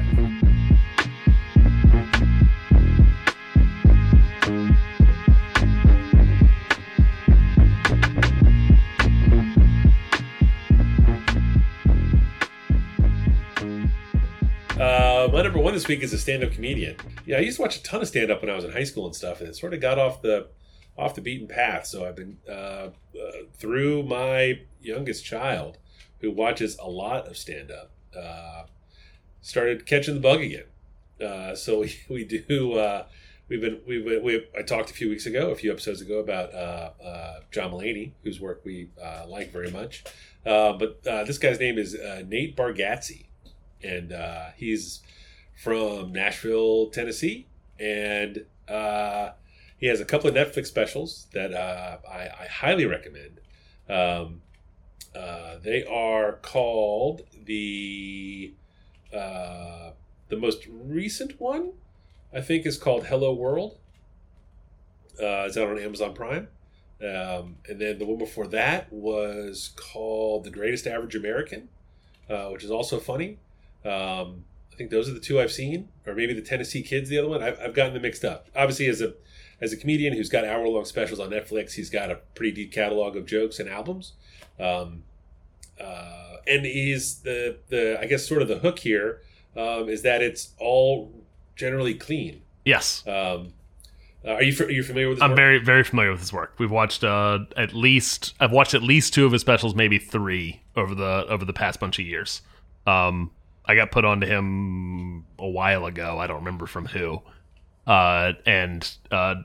Uh, 14.79 15.29
my 15.31 15.41
number 15.41 15.59
one 15.59 15.73
this 15.73 15.87
week 15.87 16.03
is 16.03 16.11
a 16.11 16.17
stand-up 16.17 16.51
comedian. 16.51 16.97
Yeah, 17.25 17.37
I 17.37 17.39
used 17.39 17.55
to 17.55 17.61
watch 17.61 17.77
a 17.77 17.83
ton 17.83 18.01
of 18.01 18.07
stand-up 18.09 18.41
when 18.41 18.49
I 18.49 18.55
was 18.55 18.65
in 18.65 18.71
high 18.71 18.83
school 18.83 19.05
and 19.05 19.15
stuff, 19.15 19.39
and 19.39 19.47
it 19.47 19.55
sort 19.55 19.73
of 19.73 19.79
got 19.79 19.97
off 19.97 20.21
the 20.21 20.47
off 20.97 21.15
the 21.15 21.21
beaten 21.21 21.47
path. 21.47 21.85
So 21.87 22.05
I've 22.05 22.15
been 22.15 22.37
uh, 22.47 22.51
uh, 22.51 22.89
through 23.53 24.03
my 24.03 24.61
youngest 24.81 25.25
child, 25.25 25.77
who 26.19 26.31
watches 26.31 26.77
a 26.77 26.89
lot 26.89 27.27
of 27.27 27.37
stand-up, 27.37 27.91
uh, 28.17 28.63
started 29.41 29.85
catching 29.85 30.15
the 30.15 30.21
bug 30.21 30.41
again. 30.41 30.65
Uh, 31.21 31.55
so 31.55 31.79
we, 31.81 31.99
we 32.09 32.23
do. 32.23 32.73
Uh, 32.73 33.05
we've 33.47 33.61
been 33.61 33.79
we've 33.87 34.05
been, 34.05 34.23
we 34.23 34.47
I 34.57 34.61
talked 34.61 34.89
a 34.89 34.93
few 34.93 35.09
weeks 35.09 35.25
ago, 35.25 35.51
a 35.51 35.55
few 35.55 35.71
episodes 35.71 36.01
ago 36.01 36.19
about 36.19 36.53
uh, 36.53 37.39
John 37.51 37.71
Mulaney, 37.71 38.11
whose 38.23 38.39
work 38.39 38.61
we 38.63 38.89
like 39.27 39.51
very 39.51 39.71
much. 39.71 40.03
But 40.43 41.03
this 41.03 41.37
guy's 41.37 41.59
name 41.59 41.77
is 41.77 41.95
Nate 42.27 42.55
Bargatze, 42.55 43.25
and 43.83 44.13
he's 44.55 45.01
from 45.55 46.11
Nashville, 46.11 46.89
Tennessee, 46.89 47.47
and 47.79 48.45
he 49.77 49.87
has 49.87 49.99
a 49.99 50.05
couple 50.05 50.29
of 50.29 50.35
Netflix 50.35 50.67
specials 50.67 51.27
that 51.33 51.53
uh, 51.53 51.97
I, 52.09 52.29
I 52.43 52.47
highly 52.49 52.85
recommend. 52.85 53.39
Um, 53.89 54.41
uh, 55.15 55.57
they 55.61 55.85
are 55.85 56.33
called 56.33 57.23
the 57.45 58.53
uh, 59.13 59.91
the 60.29 60.37
most 60.37 60.67
recent 60.67 61.39
one, 61.39 61.71
I 62.33 62.41
think, 62.41 62.65
is 62.65 62.77
called 62.77 63.05
Hello 63.05 63.33
World. 63.33 63.77
Uh, 65.19 65.45
it's 65.47 65.55
out 65.55 65.69
on 65.69 65.79
Amazon 65.79 66.13
Prime. 66.13 66.47
Um, 67.01 67.57
and 67.67 67.79
then 67.79 67.99
the 67.99 68.05
one 68.05 68.17
before 68.17 68.47
that 68.47 68.91
was 68.91 69.73
called 69.75 70.45
The 70.45 70.49
Greatest 70.49 70.87
Average 70.87 71.15
American, 71.15 71.69
uh, 72.29 72.47
which 72.47 72.63
is 72.63 72.71
also 72.71 72.99
funny. 72.99 73.37
Um, 73.83 74.45
I 74.73 74.77
think 74.77 74.89
those 74.89 75.07
are 75.09 75.13
the 75.13 75.19
two 75.19 75.39
I've 75.39 75.51
seen, 75.51 75.89
or 76.05 76.15
maybe 76.15 76.33
the 76.33 76.41
Tennessee 76.41 76.81
Kids, 76.81 77.09
the 77.09 77.17
other 77.17 77.29
one. 77.29 77.43
I've, 77.43 77.59
I've 77.59 77.73
gotten 77.73 77.93
them 77.93 78.01
mixed 78.01 78.25
up. 78.25 78.47
Obviously, 78.55 78.87
as 78.87 79.01
a 79.01 79.13
as 79.61 79.73
a 79.73 79.77
comedian 79.77 80.13
who's 80.13 80.29
got 80.29 80.45
hour 80.45 80.67
long 80.67 80.85
specials 80.85 81.19
on 81.19 81.29
Netflix, 81.29 81.73
he's 81.73 81.89
got 81.89 82.11
a 82.11 82.15
pretty 82.35 82.51
deep 82.51 82.71
catalog 82.71 83.15
of 83.15 83.25
jokes 83.25 83.59
and 83.59 83.69
albums. 83.69 84.13
Um, 84.59 85.03
uh, 85.79 86.37
and 86.47 86.65
he's 86.65 87.19
the 87.19 87.57
the 87.69 87.99
I 87.99 88.05
guess 88.05 88.27
sort 88.27 88.41
of 88.41 88.47
the 88.47 88.59
hook 88.59 88.79
here 88.79 89.21
um, 89.55 89.89
is 89.89 90.01
that 90.03 90.21
it's 90.21 90.51
all 90.59 91.11
generally 91.55 91.93
clean. 91.93 92.41
Yes. 92.63 93.05
Um, 93.07 93.53
uh, 94.25 94.33
are 94.33 94.43
you 94.43 94.65
are 94.65 94.71
you 94.71 94.83
familiar 94.83 95.09
with? 95.09 95.21
I'm 95.21 95.31
work? 95.31 95.37
very 95.37 95.59
very 95.59 95.83
familiar 95.83 96.11
with 96.11 96.19
his 96.19 96.33
work. 96.33 96.53
We've 96.57 96.71
watched 96.71 97.03
uh, 97.03 97.39
at 97.57 97.73
least 97.73 98.33
I've 98.39 98.51
watched 98.51 98.73
at 98.73 98.83
least 98.83 99.13
two 99.13 99.25
of 99.25 99.31
his 99.31 99.41
specials, 99.41 99.75
maybe 99.75 99.99
three 99.99 100.61
over 100.75 100.95
the 100.95 101.25
over 101.29 101.45
the 101.45 101.53
past 101.53 101.79
bunch 101.79 101.99
of 101.99 102.05
years. 102.05 102.41
Um, 102.87 103.31
I 103.65 103.75
got 103.75 103.91
put 103.91 104.05
onto 104.05 104.27
him 104.27 105.25
a 105.39 105.47
while 105.47 105.85
ago. 105.85 106.19
I 106.19 106.27
don't 106.27 106.37
remember 106.37 106.65
from 106.65 106.85
who. 106.85 107.21
Uh, 107.87 108.33
and 108.45 108.89
uh, 109.11 109.35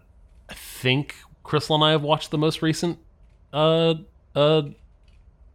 I 0.49 0.54
think 0.54 1.14
Crystal 1.42 1.75
and 1.75 1.85
I 1.85 1.90
have 1.90 2.02
watched 2.02 2.30
the 2.30 2.38
most 2.38 2.62
recent. 2.62 2.99
Uh, 3.52 3.94
uh, 4.35 4.62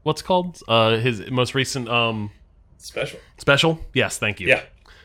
what's 0.03 0.21
it 0.21 0.25
called? 0.25 0.59
Uh, 0.67 0.97
his 0.97 1.29
most 1.31 1.55
recent 1.55 1.87
um 1.89 2.31
special. 2.77 3.19
special. 3.37 3.79
Yes, 3.93 4.17
thank 4.17 4.39
you. 4.39 4.47
Yeah, 4.47 4.61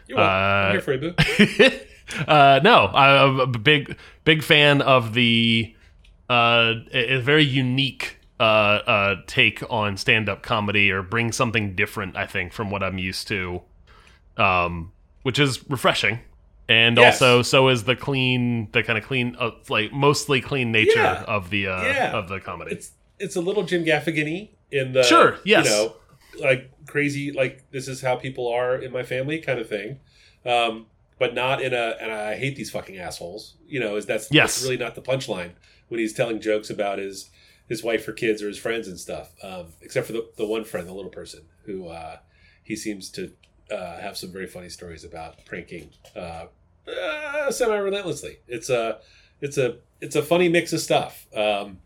you're 0.09 0.19
welcome. 0.19 0.35
I'm 0.35 0.69
Uh, 0.69 0.73
here 0.73 0.81
for 0.81 0.93
you, 0.95 0.99
boo. 1.13 2.25
uh, 2.29 2.61
no, 2.63 2.87
I'm 2.89 3.41
a 3.41 3.47
big 3.47 3.97
big 4.25 4.43
fan 4.43 4.83
of 4.83 5.15
the 5.15 5.75
uh, 6.29 6.75
a 6.93 7.15
a 7.17 7.21
very 7.21 7.45
unique 7.45 8.19
uh, 8.39 8.43
uh, 8.43 9.17
take 9.27 9.63
on 9.71 9.97
stand 9.97 10.29
up 10.29 10.43
comedy, 10.43 10.91
or 10.91 11.03
bring 11.03 11.31
something 11.33 11.75
different. 11.75 12.17
I 12.17 12.27
think 12.27 12.53
from 12.53 12.71
what 12.71 12.83
I'm 12.83 12.99
used 12.99 13.29
to, 13.29 13.63
um, 14.37 14.93
which 15.23 15.39
is 15.39 15.69
refreshing. 15.71 16.21
And 16.71 16.97
Yes. 16.97 17.21
also, 17.21 17.43
so 17.43 17.69
is 17.69 17.83
the 17.85 17.97
clean, 17.97 18.69
the 18.71 18.83
kind 18.85 18.97
of 18.97 19.05
clean, 19.05 19.37
uh, 19.39 19.51
like 19.69 19.93
mostly 19.93 20.41
clean 20.41 20.71
nature 20.71 20.93
Yeah. 21.03 21.25
of 21.27 21.51
the 21.51 21.67
uh, 21.67 21.83
Yeah. 21.83 22.13
of 22.17 22.29
the 22.29 22.39
comedy. 22.41 22.71
It's 22.73 22.93
it's 23.19 23.37
a 23.37 23.41
little 23.41 23.65
Jim 23.65 23.85
Gaffigan-y 23.85 24.51
in 24.71 24.93
the 24.93 25.03
Sure, 25.03 25.39
yes. 25.45 25.65
you 25.67 25.71
know 25.73 25.97
like 26.41 26.71
crazy 26.87 27.33
like 27.33 27.69
this 27.73 27.89
is 27.89 28.01
how 28.01 28.15
people 28.17 28.47
are 28.49 28.77
in 28.77 28.93
my 28.93 29.03
family 29.03 29.41
kind 29.41 29.59
of 29.59 29.69
thing, 29.69 29.99
um, 30.47 30.87
but 31.19 31.35
not 31.35 31.61
in 31.61 31.75
a 31.75 31.97
and 32.01 32.11
I 32.13 32.37
hate 32.37 32.55
these 32.57 32.71
fucking 32.71 32.97
assholes. 32.99 33.57
You 33.67 33.81
know, 33.81 33.97
is 33.97 34.07
that's, 34.07 34.31
Yes. 34.31 34.55
that's 34.55 34.63
really 34.63 34.77
not 34.79 34.95
the 34.95 35.03
punchline 35.03 35.51
when 35.89 35.99
he's 36.01 36.13
telling 36.15 36.41
jokes 36.41 36.71
about 36.71 36.99
his 37.01 37.31
his 37.69 37.83
wife 37.83 38.07
or 38.09 38.13
kids 38.13 38.43
or 38.43 38.49
his 38.49 38.59
friends 38.59 38.87
and 38.89 38.99
stuff. 38.99 39.33
Um, 39.43 39.67
except 39.83 40.07
for 40.07 40.13
the 40.13 40.25
the 40.37 40.47
one 40.47 40.65
friend, 40.65 40.87
the 40.87 40.93
little 40.95 41.11
person 41.11 41.41
who 41.67 41.89
uh, 41.89 42.19
he 42.63 42.77
seems 42.77 43.11
to 43.11 43.33
uh, 43.73 44.01
have 44.01 44.17
some 44.17 44.31
very 44.31 44.47
funny 44.47 44.69
stories 44.69 45.05
about 45.05 45.45
pranking 45.45 45.91
uh, 46.17 46.47
uh, 46.89 47.51
semi 47.51 47.77
relentlessly. 47.77 48.39
It's 48.49 48.71
a 48.71 48.99
it's 49.41 49.59
a 49.59 49.77
it's 50.01 50.17
a 50.17 50.23
funny 50.23 50.49
mix 50.49 50.73
of 50.73 50.81
stuff. 50.81 51.27
Um, 51.35 51.79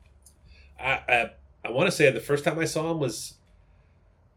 I 0.81 0.93
I, 1.09 1.31
I 1.65 1.71
want 1.71 1.87
to 1.89 1.93
say 1.93 2.11
the 2.11 2.21
first 2.21 2.45
time 2.45 2.59
I 2.59 2.65
saw 2.65 2.91
him 2.91 2.99
was 3.01 3.35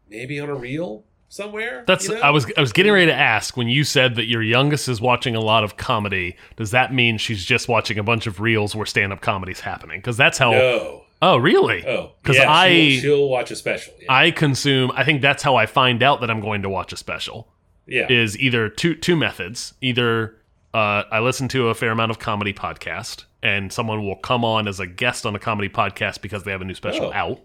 maybe 0.08 0.40
on 0.40 0.48
a 0.48 0.54
reel 0.54 1.04
somewhere. 1.28 1.84
That's 1.86 2.08
you 2.08 2.14
know? 2.14 2.20
I 2.20 2.30
was 2.30 2.46
I 2.56 2.60
was 2.60 2.72
getting 2.72 2.92
ready 2.92 3.06
to 3.06 3.14
ask 3.14 3.56
when 3.56 3.68
you 3.68 3.84
said 3.84 4.14
that 4.16 4.26
your 4.26 4.42
youngest 4.42 4.88
is 4.88 5.00
watching 5.00 5.36
a 5.36 5.40
lot 5.40 5.64
of 5.64 5.76
comedy. 5.76 6.36
Does 6.56 6.70
that 6.72 6.92
mean 6.92 7.18
she's 7.18 7.44
just 7.44 7.68
watching 7.68 7.98
a 7.98 8.02
bunch 8.02 8.26
of 8.26 8.40
reels 8.40 8.74
where 8.74 8.86
stand 8.86 9.12
up 9.12 9.20
comedy's 9.20 9.60
happening? 9.60 9.98
Because 10.00 10.16
that's 10.16 10.38
how. 10.38 10.52
no. 10.52 11.02
Oh, 11.20 11.36
really? 11.36 11.84
Oh, 11.84 12.12
'Cause 12.22 12.36
yeah, 12.36 12.48
I- 12.48 12.68
she'll, 12.90 13.00
she'll 13.00 13.28
watch 13.28 13.50
a 13.50 13.56
special. 13.56 13.92
Yeah. 14.00 14.06
I 14.12 14.30
consume. 14.30 14.92
I 14.94 15.02
think 15.02 15.20
that's 15.20 15.42
how 15.42 15.56
I 15.56 15.66
find 15.66 16.00
out 16.00 16.20
that 16.20 16.30
I'm 16.30 16.40
going 16.40 16.62
to 16.62 16.68
watch 16.68 16.92
a 16.92 16.96
special. 16.96 17.48
yeah. 17.88 18.06
Is 18.08 18.38
either 18.38 18.68
two 18.68 18.94
two 18.94 19.16
methods. 19.16 19.74
Either 19.80 20.36
uh, 20.74 21.04
I 21.10 21.20
listen 21.20 21.48
to 21.48 21.68
a 21.68 21.74
fair 21.74 21.90
amount 21.90 22.10
of 22.10 22.18
comedy 22.18 22.52
podcast, 22.52 23.24
and 23.42 23.72
someone 23.72 24.04
will 24.06 24.16
come 24.16 24.44
on 24.44 24.68
as 24.68 24.80
a 24.80 24.86
guest 24.86 25.24
on 25.26 25.34
a 25.34 25.38
comedy 25.38 25.68
podcast 25.68 26.20
because 26.20 26.42
they 26.44 26.50
have 26.50 26.60
a 26.60 26.64
new 26.64 26.74
special 26.74 27.06
Oh. 27.06 27.12
out. 27.12 27.40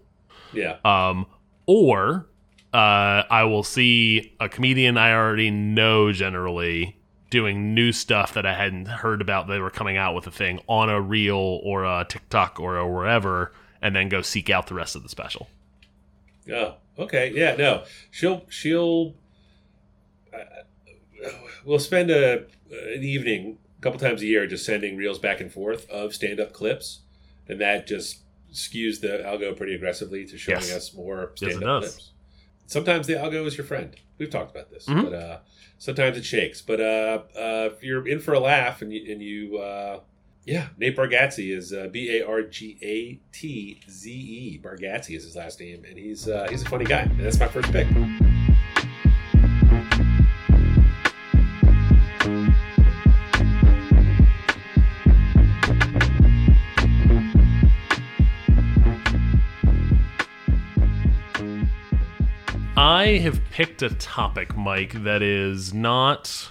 yeah. 0.53 0.77
um, 0.85 1.25
or 1.65 2.27
uh, 2.73 3.23
I 3.29 3.43
will 3.43 3.63
see 3.63 4.35
a 4.39 4.49
comedian 4.49 4.97
I 4.97 5.13
already 5.13 5.49
know 5.51 6.11
generally 6.11 6.97
doing 7.29 7.73
new 7.73 7.91
stuff 7.91 8.33
that 8.33 8.45
I 8.45 8.53
hadn't 8.53 8.85
heard 8.87 9.21
about. 9.21 9.47
They 9.47 9.59
were 9.59 9.69
coming 9.71 9.95
out 9.97 10.13
with 10.15 10.27
a 10.27 10.31
thing 10.31 10.59
on 10.67 10.89
a 10.89 10.99
reel 11.01 11.59
or 11.63 11.83
a 11.85 12.05
TikTok 12.07 12.59
or 12.59 12.77
a 12.77 12.87
wherever, 12.87 13.51
and 13.81 13.95
then 13.95 14.09
go 14.09 14.21
seek 14.21 14.49
out 14.49 14.67
the 14.67 14.73
rest 14.75 14.95
of 14.95 15.03
the 15.03 15.09
special. 15.09 15.47
Oh, 16.51 16.75
okay. 16.99 17.31
Yeah, 17.33 17.55
no. 17.55 17.83
She'll 18.11 18.43
she'll 18.49 19.13
uh, 20.33 20.39
we'll 21.65 21.79
spend 21.79 22.11
a 22.11 22.43
an 22.95 23.03
evening 23.03 23.57
a 23.77 23.81
couple 23.81 23.99
times 23.99 24.21
a 24.21 24.25
year 24.25 24.47
just 24.47 24.65
sending 24.65 24.95
reels 24.97 25.19
back 25.19 25.41
and 25.41 25.51
forth 25.51 25.89
of 25.89 26.13
stand 26.13 26.39
up 26.39 26.53
clips, 26.53 27.01
and 27.47 27.59
that 27.61 27.87
just 27.87 28.19
skews 28.53 29.01
the 29.01 29.23
algo 29.25 29.55
pretty 29.55 29.73
aggressively 29.73 30.25
to 30.25 30.37
showing 30.37 30.59
Yes. 30.61 30.71
us 30.75 30.93
more 30.93 31.31
stand 31.35 31.55
up 31.63 31.81
does. 31.81 31.91
clips. 31.91 32.09
Sometimes 32.67 33.07
the 33.07 33.13
algo 33.13 33.45
is 33.45 33.57
your 33.57 33.65
friend. 33.65 33.95
We've 34.17 34.29
talked 34.29 34.51
about 34.55 34.71
this, 34.71 34.85
Mhm. 34.85 35.03
but 35.03 35.13
uh, 35.13 35.39
sometimes 35.79 36.17
it 36.17 36.23
shakes. 36.25 36.61
But 36.61 36.79
uh, 36.79 37.23
uh, 37.35 37.69
if 37.73 37.83
you're 37.83 38.07
in 38.07 38.19
for 38.19 38.33
a 38.33 38.39
laugh 38.39 38.81
and 38.81 38.93
you, 38.93 39.11
and 39.11 39.21
you 39.21 39.57
uh, 39.57 39.99
yeah, 40.45 40.67
Nate 40.77 40.95
Bargatze 40.95 41.55
is 41.55 41.73
uh, 41.73 41.87
B 41.91 42.17
A 42.19 42.25
R 42.27 42.43
G 42.43 42.77
A 42.81 43.19
T 43.35 43.79
Z 43.89 44.11
E. 44.11 44.59
Bargatze 44.63 45.15
is 45.15 45.23
his 45.23 45.35
last 45.35 45.59
name, 45.59 45.83
and 45.89 45.97
he's 45.97 46.27
uh, 46.29 46.47
he's 46.49 46.61
a 46.61 46.65
funny 46.69 46.85
guy. 46.85 47.01
And 47.01 47.19
that's 47.19 47.39
my 47.39 47.47
first 47.47 47.71
pick. 47.71 47.87
I 63.03 63.17
have 63.17 63.41
picked 63.51 63.81
a 63.81 63.89
topic, 63.89 64.55
Mike, 64.55 65.03
that 65.03 65.21
is 65.21 65.73
not 65.73 66.49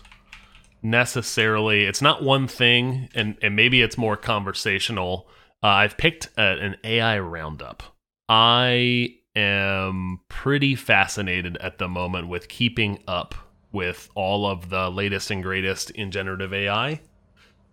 necessarily 0.82 1.84
it's 1.84 2.02
not 2.02 2.22
one 2.22 2.46
thing 2.46 3.08
and, 3.14 3.38
and 3.40 3.56
maybe 3.56 3.80
it's 3.80 3.96
more 3.96 4.18
conversational. 4.18 5.30
Uh, 5.62 5.68
i've 5.68 5.96
picked 5.96 6.28
a, 6.36 6.42
an 6.42 6.76
ai 6.84 7.18
roundup. 7.20 7.82
I 8.28 9.14
am 9.34 10.20
pretty 10.28 10.74
fascinated 10.74 11.56
at 11.56 11.78
the 11.78 11.88
moment 11.88 12.28
with 12.28 12.48
keeping 12.48 13.02
up 13.08 13.34
with 13.72 14.10
all 14.14 14.44
of 14.44 14.68
the 14.68 14.90
latest 14.90 15.30
and 15.30 15.42
greatest 15.42 15.88
in 15.92 16.10
generative 16.10 16.52
ai 16.52 17.00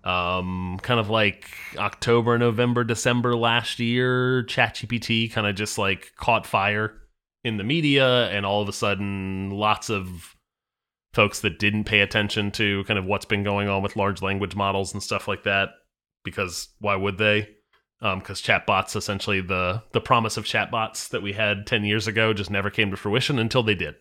um 0.05 0.79
kind 0.81 1.01
of 1.01 1.09
like 1.09 1.49
october 1.75 2.37
november 2.37 2.85
december 2.85 3.35
last 3.35 3.79
year 3.79 4.45
chatgpt 4.45 5.33
kind 5.33 5.45
of 5.45 5.53
just 5.57 5.77
like 5.77 6.13
caught 6.15 6.47
fire 6.47 6.95
in 7.43 7.57
the 7.57 7.63
media 7.63 8.29
and 8.29 8.45
all 8.45 8.61
of 8.61 8.69
a 8.69 8.73
sudden 8.73 9.49
lots 9.49 9.89
of 9.89 10.35
folks 11.13 11.39
that 11.39 11.59
didn't 11.59 11.85
pay 11.85 12.01
attention 12.01 12.51
to 12.51 12.83
kind 12.83 12.99
of 12.99 13.05
what's 13.05 13.25
been 13.25 13.43
going 13.43 13.67
on 13.67 13.81
with 13.81 13.95
large 13.95 14.21
language 14.21 14.55
models 14.55 14.93
and 14.93 15.01
stuff 15.01 15.27
like 15.27 15.43
that 15.43 15.69
because 16.23 16.69
why 16.79 16.95
would 16.95 17.17
they 17.17 17.47
because 18.01 18.41
chatbots 18.41 18.95
essentially 18.95 19.41
the 19.41 19.81
the 19.91 20.01
promise 20.01 20.37
of 20.37 20.45
chatbots 20.45 21.09
that 21.09 21.21
we 21.21 21.33
had 21.33 21.65
10 21.65 21.83
years 21.83 22.07
ago 22.07 22.33
just 22.33 22.51
never 22.51 22.69
came 22.69 22.91
to 22.91 22.97
fruition 22.97 23.39
until 23.39 23.63
they 23.63 23.75
did 23.75 23.95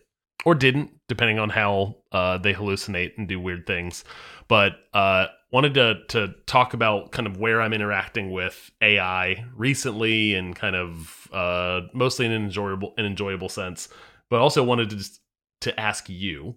or 0.45 0.55
didn't, 0.55 0.91
depending 1.07 1.39
on 1.39 1.49
how 1.49 1.95
uh, 2.11 2.37
they 2.37 2.53
hallucinate 2.53 3.17
and 3.17 3.27
do 3.27 3.39
weird 3.39 3.65
things. 3.65 4.03
But 4.47 4.73
uh, 4.93 5.27
wanted 5.51 5.73
to 5.75 6.01
to 6.09 6.33
talk 6.45 6.73
about 6.73 7.11
kind 7.11 7.27
of 7.27 7.37
where 7.37 7.61
I'm 7.61 7.73
interacting 7.73 8.31
with 8.31 8.71
AI 8.81 9.45
recently, 9.55 10.35
and 10.35 10.55
kind 10.55 10.75
of 10.75 11.27
uh, 11.31 11.81
mostly 11.93 12.25
in 12.25 12.31
an 12.31 12.43
enjoyable 12.43 12.93
an 12.97 13.05
enjoyable 13.05 13.49
sense. 13.49 13.89
But 14.29 14.41
also 14.41 14.63
wanted 14.63 14.89
to 14.91 14.95
just 14.97 15.21
to 15.61 15.79
ask 15.79 16.07
you 16.09 16.55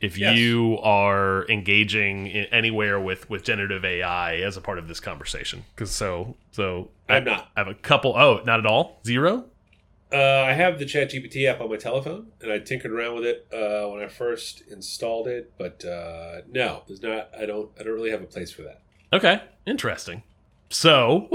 if 0.00 0.18
Yes. 0.18 0.36
you 0.36 0.78
are 0.82 1.46
engaging 1.48 2.26
in 2.26 2.46
anywhere 2.46 2.98
with 2.98 3.30
with 3.30 3.44
generative 3.44 3.84
AI 3.84 4.36
as 4.38 4.56
a 4.56 4.60
part 4.60 4.78
of 4.78 4.88
this 4.88 4.98
conversation. 4.98 5.64
Because 5.74 5.92
so 5.92 6.36
so 6.50 6.90
I'm 7.08 7.24
not. 7.24 7.50
I 7.56 7.60
have 7.60 7.68
a 7.68 7.74
couple. 7.74 8.16
Oh, 8.16 8.42
not 8.44 8.58
at 8.58 8.66
all. 8.66 9.00
Zero. 9.06 9.44
Uh, 10.12 10.44
I 10.46 10.52
have 10.52 10.78
the 10.78 10.84
ChatGPT 10.84 11.46
app 11.46 11.60
on 11.60 11.70
my 11.70 11.76
telephone, 11.76 12.32
and 12.40 12.52
I 12.52 12.58
tinkered 12.58 12.92
around 12.92 13.14
with 13.14 13.24
it 13.24 13.46
uh, 13.52 13.88
when 13.88 14.02
I 14.02 14.08
first 14.08 14.62
installed 14.70 15.26
it. 15.28 15.52
But 15.58 15.84
uh, 15.84 16.42
no, 16.50 16.82
there's 16.86 17.02
not. 17.02 17.30
I 17.38 17.46
don't. 17.46 17.70
I 17.78 17.82
don't 17.82 17.94
really 17.94 18.10
have 18.10 18.22
a 18.22 18.26
place 18.26 18.52
for 18.52 18.62
that. 18.62 18.82
Okay, 19.12 19.42
interesting. 19.66 20.22
So, 20.70 21.28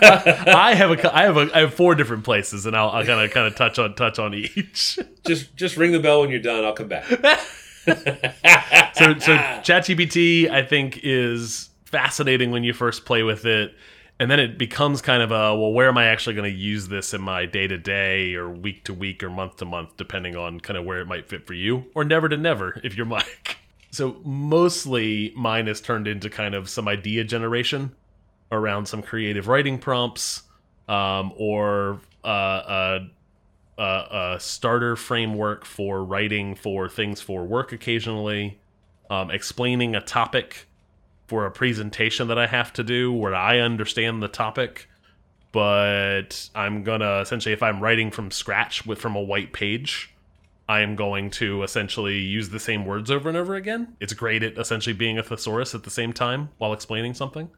I 0.00 0.74
have 0.76 0.90
a, 0.92 1.16
I 1.16 1.22
have 1.22 1.36
a, 1.36 1.50
I 1.54 1.60
have 1.60 1.74
four 1.74 1.94
different 1.96 2.24
places, 2.24 2.66
and 2.66 2.76
I'll, 2.76 2.90
I'll 2.90 3.04
kind 3.04 3.20
of, 3.20 3.30
kind 3.32 3.46
of 3.46 3.56
touch 3.56 3.78
on, 3.78 3.94
touch 3.96 4.18
on 4.18 4.32
each. 4.34 4.98
Just, 5.26 5.54
just 5.56 5.76
ring 5.76 5.92
the 5.92 6.00
bell 6.00 6.20
when 6.20 6.30
you're 6.30 6.40
done. 6.40 6.64
I'll 6.64 6.72
come 6.72 6.88
back. 6.88 7.04
so, 7.84 7.94
so 9.18 9.36
ChatGPT, 9.62 10.50
I 10.50 10.64
think, 10.64 10.98
is 11.04 11.70
fascinating 11.84 12.50
when 12.50 12.64
you 12.64 12.72
first 12.72 13.04
play 13.04 13.22
with 13.22 13.44
it, 13.44 13.72
and 14.22 14.30
then 14.30 14.38
it 14.38 14.56
becomes 14.56 15.02
kind 15.02 15.20
of 15.20 15.32
a, 15.32 15.52
well, 15.56 15.72
where 15.72 15.88
am 15.88 15.98
I 15.98 16.04
actually 16.04 16.36
going 16.36 16.48
to 16.48 16.56
use 16.56 16.86
this 16.86 17.12
in 17.12 17.20
my 17.20 17.44
day 17.44 17.66
to 17.66 17.76
day, 17.76 18.36
or 18.36 18.48
week 18.48 18.84
to 18.84 18.94
week, 18.94 19.20
or 19.20 19.28
month 19.28 19.56
to 19.56 19.64
month, 19.64 19.96
depending 19.96 20.36
on 20.36 20.60
kind 20.60 20.76
of 20.76 20.84
where 20.84 21.00
it 21.00 21.08
might 21.08 21.28
fit 21.28 21.44
for 21.44 21.54
you, 21.54 21.86
or 21.96 22.04
never 22.04 22.28
to 22.28 22.36
never 22.36 22.80
if 22.84 22.96
you're 22.96 23.04
Mike. 23.04 23.56
So 23.90 24.20
mostly 24.22 25.32
mine 25.34 25.66
has 25.66 25.80
turned 25.80 26.06
into 26.06 26.30
kind 26.30 26.54
of 26.54 26.70
some 26.70 26.86
idea 26.86 27.24
generation 27.24 27.96
around 28.52 28.86
some 28.86 29.02
creative 29.02 29.48
writing 29.48 29.76
prompts, 29.76 30.44
um, 30.88 31.32
or 31.36 32.00
uh, 32.24 32.28
a, 32.28 32.98
a, 33.76 34.34
a 34.34 34.36
starter 34.38 34.94
framework 34.94 35.64
for 35.64 36.04
writing 36.04 36.54
for 36.54 36.88
things 36.88 37.20
for 37.20 37.44
work 37.44 37.72
occasionally, 37.72 38.60
um, 39.10 39.32
explaining 39.32 39.96
a 39.96 40.00
topic 40.00 40.68
for 41.32 41.46
a 41.46 41.50
presentation 41.50 42.28
that 42.28 42.36
I 42.36 42.46
have 42.46 42.74
to 42.74 42.84
do 42.84 43.10
where 43.10 43.34
I 43.34 43.60
understand 43.60 44.22
the 44.22 44.28
topic, 44.28 44.86
but 45.50 46.50
I'm 46.54 46.84
gonna 46.84 47.20
essentially, 47.20 47.54
if 47.54 47.62
I'm 47.62 47.80
writing 47.80 48.10
from 48.10 48.30
scratch 48.30 48.84
with 48.84 48.98
from 48.98 49.16
a 49.16 49.22
white 49.22 49.54
page, 49.54 50.14
I 50.68 50.82
am 50.82 50.94
going 50.94 51.30
to 51.30 51.62
essentially 51.62 52.18
use 52.18 52.50
the 52.50 52.60
same 52.60 52.84
words 52.84 53.10
over 53.10 53.30
and 53.30 53.38
over 53.38 53.54
again. 53.54 53.96
It's 53.98 54.12
great 54.12 54.42
at 54.42 54.58
essentially 54.58 54.92
being 54.92 55.16
a 55.16 55.22
thesaurus 55.22 55.74
at 55.74 55.84
the 55.84 55.90
same 55.90 56.12
time 56.12 56.50
while 56.58 56.74
explaining 56.74 57.14
something. 57.14 57.48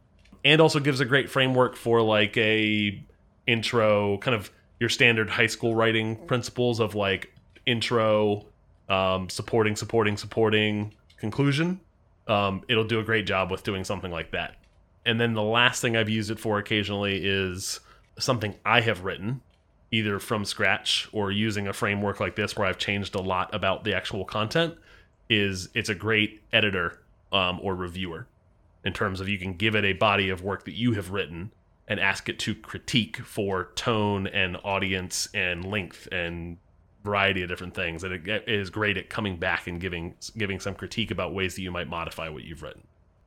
And 0.44 0.60
also 0.60 0.78
gives 0.78 1.00
a 1.00 1.04
great 1.04 1.28
framework 1.28 1.74
for 1.74 2.00
like 2.00 2.36
a 2.36 3.04
intro, 3.48 4.18
kind 4.18 4.36
of 4.36 4.52
your 4.78 4.88
standard 4.88 5.30
high 5.30 5.48
school 5.48 5.74
writing 5.74 6.14
principles 6.28 6.78
of 6.78 6.94
like 6.94 7.34
intro, 7.66 8.46
um, 8.88 9.28
supporting, 9.28 9.74
supporting, 9.74 10.16
supporting, 10.16 10.94
conclusion. 11.16 11.80
Um, 12.26 12.62
it'll 12.68 12.84
do 12.84 13.00
a 13.00 13.04
great 13.04 13.26
job 13.26 13.50
with 13.50 13.62
doing 13.62 13.84
something 13.84 14.10
like 14.10 14.30
that. 14.32 14.56
And 15.04 15.20
then 15.20 15.34
the 15.34 15.42
last 15.42 15.82
thing 15.82 15.96
I've 15.96 16.08
used 16.08 16.30
it 16.30 16.38
for 16.38 16.58
occasionally 16.58 17.24
is 17.24 17.80
something 18.18 18.54
I 18.64 18.80
have 18.80 19.04
written, 19.04 19.42
either 19.90 20.18
from 20.18 20.44
scratch 20.44 21.08
or 21.12 21.30
using 21.30 21.68
a 21.68 21.72
framework 21.72 22.20
like 22.20 22.36
this 22.36 22.56
where 22.56 22.66
I've 22.66 22.78
changed 22.78 23.14
a 23.14 23.20
lot 23.20 23.54
about 23.54 23.84
the 23.84 23.94
actual 23.94 24.24
content. 24.24 24.76
Is 25.28 25.68
it's 25.74 25.88
a 25.88 25.94
great 25.94 26.42
editor 26.52 27.00
um, 27.32 27.58
or 27.62 27.74
reviewer 27.74 28.26
in 28.84 28.92
terms 28.92 29.20
of 29.20 29.28
you 29.28 29.38
can 29.38 29.54
give 29.54 29.74
it 29.74 29.84
a 29.84 29.94
body 29.94 30.28
of 30.28 30.42
work 30.42 30.64
that 30.64 30.74
you 30.74 30.92
have 30.92 31.10
written 31.10 31.50
and 31.88 31.98
ask 31.98 32.28
it 32.28 32.38
to 32.38 32.54
critique 32.54 33.18
for 33.18 33.70
tone 33.74 34.26
and 34.26 34.56
audience 34.64 35.28
and 35.34 35.64
length 35.64 36.06
and 36.12 36.58
variety 37.04 37.42
of 37.42 37.48
different 37.48 37.74
things 37.74 38.02
and 38.02 38.14
it, 38.14 38.26
it 38.26 38.48
is 38.48 38.70
great 38.70 38.96
at 38.96 39.10
coming 39.10 39.36
back 39.36 39.66
and 39.66 39.80
giving 39.80 40.14
giving 40.36 40.58
some 40.58 40.74
critique 40.74 41.10
about 41.10 41.34
ways 41.34 41.54
that 41.54 41.62
you 41.62 41.70
might 41.70 41.88
modify 41.88 42.28
what 42.28 42.42
you've 42.44 42.62
written. 42.62 42.82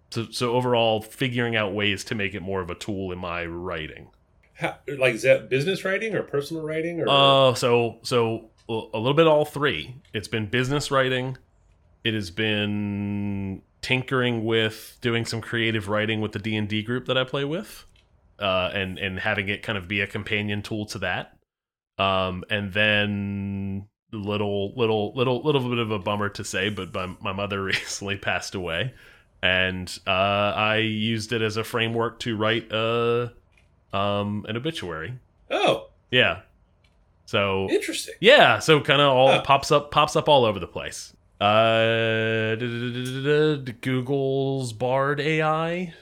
So 0.09 0.27
so 0.31 0.55
overall 0.55 1.01
figuring 1.01 1.55
out 1.55 1.73
ways 1.73 2.03
to 2.05 2.15
make 2.15 2.33
it 2.33 2.41
more 2.41 2.61
of 2.61 2.69
a 2.69 2.75
tool 2.75 3.11
in 3.11 3.19
my 3.19 3.45
writing. 3.45 4.09
How, 4.55 4.77
like, 4.97 5.13
is 5.13 5.21
that 5.21 5.49
business 5.49 5.85
writing 5.85 6.15
or 6.15 6.23
personal 6.23 6.63
writing? 6.63 7.01
Or? 7.01 7.07
Uh 7.07 7.53
so 7.53 7.99
so 8.01 8.49
a 8.67 8.97
little 8.97 9.13
bit 9.13 9.27
all 9.27 9.45
three. 9.45 9.95
It's 10.13 10.27
been 10.27 10.47
business 10.47 10.91
writing. 10.91 11.37
It 12.03 12.13
has 12.13 12.31
been 12.31 13.61
tinkering 13.81 14.43
with 14.43 14.97
doing 15.01 15.25
some 15.25 15.39
creative 15.39 15.87
writing 15.87 16.19
with 16.19 16.31
the 16.31 16.39
d&d 16.39 16.81
group 16.83 17.05
that 17.05 17.17
i 17.17 17.23
play 17.23 17.45
with 17.45 17.85
uh, 18.39 18.69
and 18.73 18.97
and 18.97 19.19
having 19.19 19.47
it 19.49 19.63
kind 19.63 19.77
of 19.77 19.87
be 19.87 20.01
a 20.01 20.07
companion 20.07 20.61
tool 20.61 20.85
to 20.85 20.99
that 20.99 21.36
um, 21.97 22.43
and 22.49 22.73
then 22.73 23.87
little 24.11 24.73
little 24.75 25.13
little 25.15 25.41
little 25.43 25.69
bit 25.69 25.79
of 25.79 25.91
a 25.91 25.99
bummer 25.99 26.29
to 26.29 26.43
say 26.43 26.69
but 26.69 26.93
my, 26.93 27.13
my 27.21 27.33
mother 27.33 27.63
recently 27.63 28.15
passed 28.15 28.55
away 28.55 28.93
and 29.41 29.99
uh, 30.07 30.09
i 30.55 30.77
used 30.77 31.33
it 31.33 31.41
as 31.41 31.57
a 31.57 31.63
framework 31.63 32.19
to 32.19 32.35
write 32.37 32.71
a 32.71 33.31
um, 33.93 34.45
an 34.47 34.55
obituary 34.55 35.13
oh, 35.51 35.89
yeah 36.09 36.41
so 37.27 37.69
interesting. 37.69 38.15
yeah, 38.21 38.59
so 38.59 38.79
kind 38.79 39.01
of 39.01 39.09
all 39.13 39.41
pops 39.41 39.69
up 39.69 39.91
pops 39.91 40.15
up 40.15 40.29
all 40.29 40.45
over 40.45 40.59
the 40.59 40.67
place. 40.67 41.13
Uh, 41.41 42.55
Google's 43.81 44.71
Bard 44.71 45.19
AI. 45.19 45.93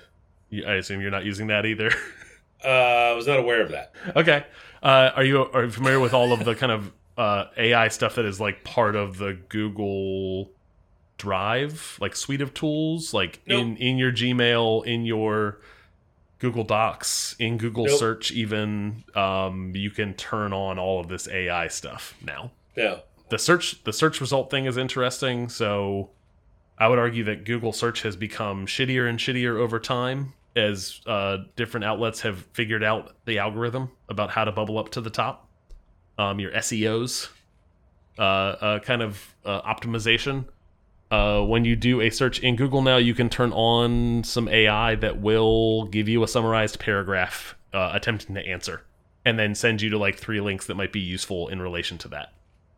I 0.54 0.74
assume 0.74 1.02
you're 1.02 1.10
not 1.12 1.26
using 1.26 1.48
that 1.48 1.66
either. 1.66 1.92
Uh, 2.64 3.12
I 3.12 3.14
was 3.14 3.28
not 3.28 3.38
aware 3.38 3.62
of 3.62 3.70
that. 3.70 3.94
okay. 4.16 4.44
Uh, 4.86 5.12
are 5.16 5.24
you 5.24 5.42
are 5.42 5.64
you 5.66 5.72
familiar 5.72 6.00
with 6.00 6.14
all 6.14 6.32
of 6.32 6.46
the 6.46 6.54
kind 6.54 6.72
of 6.72 6.92
uh, 7.18 7.46
AI 7.58 7.88
stuff 7.88 8.16
that 8.16 8.26
is 8.26 8.40
like 8.40 8.64
part 8.64 8.96
of 8.96 9.18
the 9.18 9.34
Google 9.50 10.52
Drive, 11.18 11.98
like 12.00 12.16
suite 12.16 12.42
of 12.42 12.54
tools, 12.54 13.14
like 13.14 13.42
in 13.48 13.72
Nope. 13.72 13.78
in 13.80 13.98
your 13.98 14.12
Gmail, 14.12 14.86
in 14.86 15.06
your 15.06 15.60
Google 16.38 16.64
Docs, 16.64 17.36
in 17.40 17.58
Google 17.58 17.86
Nope. 17.86 17.98
Search, 17.98 18.32
even 18.32 19.04
um, 19.16 19.72
you 19.76 19.90
can 19.90 20.14
turn 20.14 20.54
on 20.54 20.78
all 20.78 21.00
of 21.00 21.08
this 21.08 21.28
AI 21.28 21.68
stuff 21.68 22.14
now. 22.24 22.52
Yeah, 22.78 23.00
the 23.30 23.40
search 23.40 23.84
the 23.86 23.94
search 23.94 24.22
result 24.22 24.52
thing 24.52 24.66
is 24.66 24.78
interesting 24.78 25.50
so 25.50 26.10
i 26.78 26.88
would 26.88 27.00
argue 27.00 27.24
that 27.24 27.44
google 27.46 27.72
search 27.72 28.02
has 28.02 28.16
become 28.16 28.66
shittier 28.66 29.10
and 29.10 29.20
shittier 29.20 29.60
over 29.60 29.80
time 29.80 30.34
as 30.56 31.02
uh, 31.06 31.38
different 31.56 31.84
outlets 31.84 32.22
have 32.22 32.46
figured 32.54 32.84
out 32.84 33.16
the 33.26 33.40
algorithm 33.40 33.92
about 34.10 34.30
how 34.30 34.46
to 34.46 34.52
bubble 34.52 34.78
up 34.78 34.90
to 34.90 35.02
the 35.02 35.10
top. 35.10 35.50
Um, 36.18 36.40
your 36.40 36.52
seos 36.52 37.30
uh, 38.18 38.22
uh, 38.22 38.80
kind 38.80 39.02
of 39.02 39.36
uh, 39.44 39.62
optimization. 39.62 40.46
Uh, 41.12 41.42
when 41.42 41.66
you 41.66 41.76
do 41.76 42.02
a 42.02 42.10
search 42.10 42.40
in 42.40 42.56
google 42.56 42.82
now 42.82 42.98
you 42.98 43.14
can 43.14 43.30
turn 43.30 43.54
on 43.54 44.24
some 44.24 44.50
ai 44.50 44.96
that 44.96 45.22
will 45.22 45.86
give 45.86 46.10
you 46.10 46.24
a 46.24 46.28
summarized 46.28 46.80
paragraph 46.80 47.56
uh, 47.76 47.92
attempting 47.94 48.34
to 48.34 48.42
answer 48.42 48.82
and 49.26 49.40
then 49.40 49.56
send 49.56 49.82
you 49.82 49.90
to 49.90 49.98
like 49.98 50.18
three 50.18 50.40
links 50.40 50.68
that 50.68 50.76
might 50.76 50.94
be 50.94 51.00
useful 51.00 51.48
in 51.48 51.62
relation 51.62 51.98
to 51.98 52.08
that. 52.08 52.32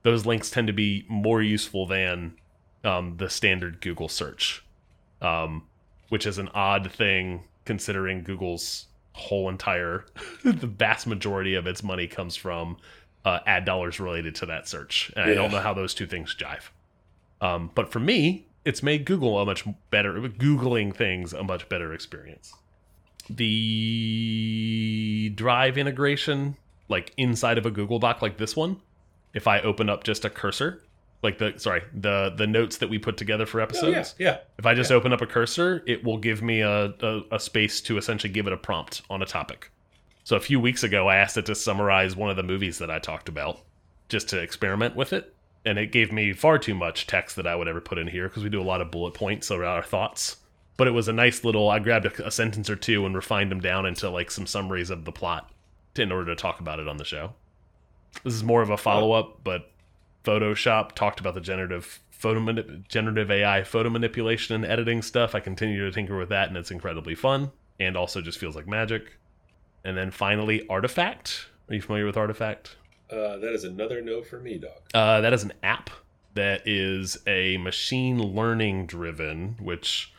Those 0.03 0.25
links 0.25 0.49
tend 0.49 0.67
to 0.67 0.73
be 0.73 1.05
more 1.09 1.41
useful 1.41 1.85
than 1.85 2.37
um, 2.85 3.17
the 3.17 3.29
standard 3.29 3.81
Google 3.81 4.07
search, 4.07 4.63
um, 5.21 5.63
which 6.07 6.25
is 6.25 6.37
an 6.37 6.47
odd 6.53 6.89
thing 6.91 7.43
considering 7.67 8.23
Google's 8.23 8.87
whole 9.13 9.49
entire, 9.49 10.05
the 10.43 10.65
vast 10.65 11.05
majority 11.05 11.53
of 11.53 11.67
its 11.67 11.83
money 11.83 12.07
comes 12.07 12.35
from 12.35 12.77
uh, 13.25 13.39
ad 13.45 13.65
dollars 13.65 13.99
related 13.99 14.33
to 14.35 14.47
that 14.47 14.67
search. 14.67 15.11
And 15.15 15.29
I 15.29 15.33
don't 15.35 15.51
know 15.51 15.59
how 15.59 15.73
those 15.73 15.93
two 15.93 16.07
things 16.07 16.35
jive. 16.35 16.69
Um, 17.41 17.69
but 17.75 17.91
for 17.91 17.99
me, 17.99 18.47
it's 18.65 18.81
made 18.81 19.05
Google 19.05 19.39
a 19.39 19.45
much 19.45 19.65
better, 19.91 20.13
Googling 20.13 20.95
things 20.95 21.33
a 21.33 21.43
much 21.43 21.69
better 21.69 21.93
experience. 21.93 22.53
The 23.29 25.31
Drive 25.35 25.77
integration, 25.77 26.55
like 26.87 27.13
inside 27.17 27.57
of 27.57 27.65
a 27.65 27.71
Google 27.71 27.99
Doc 27.99 28.21
like 28.21 28.37
this 28.37 28.55
one, 28.55 28.81
if 29.33 29.47
I 29.47 29.59
open 29.59 29.89
up 29.89 30.03
just 30.03 30.25
a 30.25 30.29
cursor, 30.29 30.81
like 31.23 31.37
the 31.39 31.53
sorry, 31.57 31.83
the 31.93 32.33
the 32.35 32.47
notes 32.47 32.77
that 32.77 32.89
we 32.89 32.99
put 32.99 33.17
together 33.17 33.45
for 33.45 33.59
Oh, 33.59 33.63
episodes. 33.63 34.15
yeah, 34.17 34.27
yeah. 34.31 34.37
If 34.57 34.65
I 34.65 34.73
just 34.73 34.91
open 34.91 35.13
up 35.13 35.21
a 35.21 35.25
cursor, 35.27 35.83
it 35.87 36.03
will 36.03 36.17
give 36.17 36.41
me 36.41 36.61
a, 36.61 36.93
a, 37.01 37.21
a 37.31 37.39
space 37.39 37.81
to 37.81 37.97
essentially 37.97 38.31
give 38.31 38.47
it 38.47 38.53
a 38.53 38.57
prompt 38.57 39.01
on 39.09 39.21
a 39.21 39.25
topic. 39.25 39.71
So 40.23 40.35
a 40.35 40.39
few 40.41 40.59
weeks 40.59 40.83
ago, 40.83 41.07
I 41.07 41.15
asked 41.15 41.37
it 41.37 41.45
to 41.47 41.55
summarize 41.55 42.15
one 42.15 42.29
of 42.29 42.35
the 42.35 42.43
movies 42.43 42.79
that 42.79 42.91
I 42.91 42.99
talked 42.99 43.29
about, 43.29 43.61
just 44.09 44.29
to 44.29 44.39
experiment 44.41 44.95
with 44.95 45.13
it, 45.13 45.33
and 45.65 45.79
it 45.79 45.91
gave 45.91 46.11
me 46.11 46.33
far 46.33 46.59
too 46.59 46.75
much 46.75 47.07
text 47.07 47.35
that 47.37 47.47
I 47.47 47.55
would 47.55 47.67
ever 47.67 47.81
put 47.81 47.97
in 47.97 48.07
here 48.07 48.27
because 48.27 48.43
we 48.43 48.49
do 48.49 48.61
a 48.61 48.63
lot 48.63 48.81
of 48.81 48.91
bullet 48.91 49.13
points 49.13 49.49
around 49.51 49.75
our 49.75 49.83
thoughts. 49.83 50.37
But 50.75 50.87
it 50.87 50.91
was 50.91 51.07
a 51.07 51.13
nice 51.13 51.43
little. 51.43 51.69
I 51.69 51.79
grabbed 51.79 52.05
a, 52.05 52.27
a 52.27 52.31
sentence 52.31 52.69
or 52.69 52.75
two 52.75 53.05
and 53.05 53.15
refined 53.15 53.49
them 53.49 53.59
down 53.61 53.85
into 53.87 54.09
like 54.09 54.29
some 54.29 54.45
summaries 54.45 54.89
of 54.91 55.05
the 55.05 55.11
plot 55.11 55.49
in 55.95 56.11
order 56.11 56.35
to 56.35 56.39
talk 56.39 56.59
about 56.59 56.79
it 56.79 56.87
on 56.87 56.97
the 56.97 57.03
show. 57.05 57.33
This 58.23 58.35
is 58.35 58.43
more 58.43 58.61
of 58.61 58.69
a 58.69 58.77
follow 58.77 59.13
up, 59.13 59.39
but 59.43 59.71
Photoshop, 60.27 60.91
talked 60.91 61.19
about 61.19 61.35
the 61.35 61.41
generative 61.41 62.01
photo 62.11 62.53
generative 62.89 63.31
AI 63.31 63.63
photo 63.63 63.89
manipulation 63.89 64.55
and 64.55 64.65
editing 64.65 65.01
stuff. 65.01 65.35
I 65.35 65.39
continue 65.39 65.85
to 65.85 65.91
tinker 65.91 66.17
with 66.17 66.29
that, 66.29 66.49
and 66.49 66.57
it's 66.57 66.71
incredibly 66.71 67.15
fun, 67.15 67.51
and 67.79 67.95
also 67.95 68.21
just 68.21 68.37
feels 68.37 68.55
like 68.55 68.67
magic. 68.67 69.17
And 69.85 69.97
then 69.97 70.11
finally, 70.11 70.67
Artifact. 70.67 71.47
Are 71.69 71.75
you 71.75 71.81
familiar 71.81 72.05
with 72.05 72.17
Artifact? 72.17 72.75
Uh, 73.09 73.37
that 73.37 73.53
is 73.53 73.63
another 73.63 74.01
no 74.01 74.21
for 74.21 74.39
me, 74.39 74.57
dog. 74.57 74.81
Uh, 74.93 75.21
that 75.21 75.31
is 75.31 75.43
an 75.43 75.53
app 75.63 75.89
that 76.33 76.67
is 76.67 77.17
a 77.25 77.57
machine 77.57 78.21
learning 78.21 78.85
driven, 78.85 79.55
which 79.61 80.13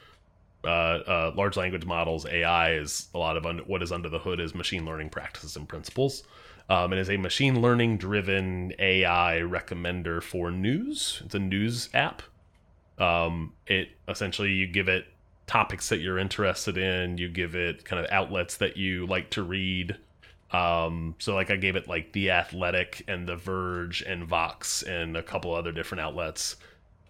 uh, 0.64 0.68
uh, 0.68 1.32
large 1.36 1.56
language 1.56 1.84
models 1.84 2.26
AI 2.26 2.72
is 2.74 3.08
a 3.14 3.18
lot 3.18 3.36
of 3.36 3.46
under, 3.46 3.62
what 3.64 3.82
is 3.82 3.92
under 3.92 4.08
the 4.08 4.18
hood 4.18 4.40
is 4.40 4.54
machine 4.54 4.84
learning 4.84 5.10
practices 5.10 5.54
and 5.54 5.68
principles. 5.68 6.24
Um, 6.68 6.92
it 6.92 6.98
is 6.98 7.08
a 7.08 7.16
machine 7.16 7.62
learning 7.62 7.96
driven 7.96 8.74
AI 8.78 9.40
recommender 9.42 10.22
for 10.22 10.50
news. 10.50 11.22
It's 11.24 11.34
a 11.34 11.38
news 11.38 11.88
app. 11.94 12.22
Um, 12.98 13.54
it 13.66 13.88
essentially 14.08 14.50
you 14.50 14.66
give 14.66 14.88
it 14.88 15.06
topics 15.46 15.88
that 15.88 15.98
you're 15.98 16.18
interested 16.18 16.76
in. 16.76 17.16
You 17.16 17.28
give 17.28 17.54
it 17.54 17.84
kind 17.84 18.04
of 18.04 18.10
outlets 18.12 18.58
that 18.58 18.76
you 18.76 19.06
like 19.06 19.30
to 19.30 19.42
read. 19.42 19.96
Um, 20.50 21.14
so 21.18 21.34
like 21.34 21.50
I 21.50 21.56
gave 21.56 21.76
it 21.76 21.88
like 21.88 22.12
The 22.12 22.30
Athletic 22.30 23.04
and 23.08 23.26
The 23.26 23.36
Verge 23.36 24.02
and 24.02 24.24
Vox 24.26 24.82
and 24.82 25.16
a 25.16 25.22
couple 25.22 25.54
other 25.54 25.72
different 25.72 26.02
outlets. 26.02 26.56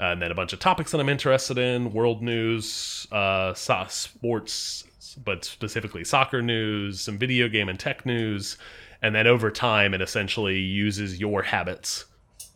And 0.01 0.23
then 0.23 0.31
a 0.31 0.35
bunch 0.35 0.53
of 0.53 0.61
topics 0.61 0.93
that 0.93 1.01
I'm 1.01 1.09
interested 1.09 1.59
in, 1.59 1.93
world 1.93 2.23
news, 2.23 3.09
uh, 3.11 3.53
sports, 3.55 4.85
but 5.25 5.45
specifically 5.45 6.05
soccer 6.05 6.41
news, 6.41 7.01
some 7.01 7.19
video 7.19 7.49
game 7.49 7.69
and 7.69 7.79
tech 7.79 8.07
news. 8.07 8.57
And 9.01 9.15
then 9.15 9.27
over 9.27 9.51
time, 9.51 9.95
it 9.95 10.01
essentially 10.01 10.59
uses 10.59 11.21
your 11.21 11.43
habits 11.43 12.07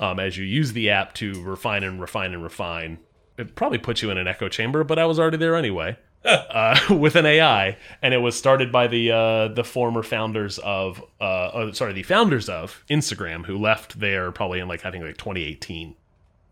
um, 0.01 0.19
as 0.19 0.37
you 0.37 0.45
use 0.45 0.73
the 0.73 0.91
app 0.91 1.15
to 1.15 1.41
refine 1.43 1.85
and 1.85 2.01
refine 2.01 2.35
and 2.35 2.43
refine. 2.43 2.99
It 3.39 3.55
probably 3.55 3.79
puts 3.79 4.03
you 4.03 4.11
in 4.11 4.19
an 4.19 4.27
echo 4.27 4.49
chamber, 4.49 4.85
but 4.85 4.99
I 4.99 5.07
was 5.07 5.19
already 5.19 5.37
there 5.37 5.55
anyway 5.55 5.97
uh, 6.25 6.79
with 6.91 7.17
an 7.17 7.27
AI, 7.27 7.77
and 8.03 8.13
it 8.13 8.19
was 8.19 8.37
started 8.37 8.73
by 8.73 8.89
the 8.89 9.13
uh, 9.13 9.49
the 9.49 9.65
former 9.65 10.03
founders 10.03 10.59
of, 10.59 11.01
uh, 11.21 11.51
oh, 11.55 11.73
sorry, 11.73 11.93
the 11.93 12.03
founders 12.03 12.49
of 12.49 12.85
Instagram, 12.91 13.47
who 13.47 13.57
left 13.57 13.99
there 13.99 14.33
probably 14.33 14.59
in 14.59 14.69
like 14.69 14.85
I 14.85 14.91
think 14.91 15.05
like 15.05 15.17
2018. 15.17 15.95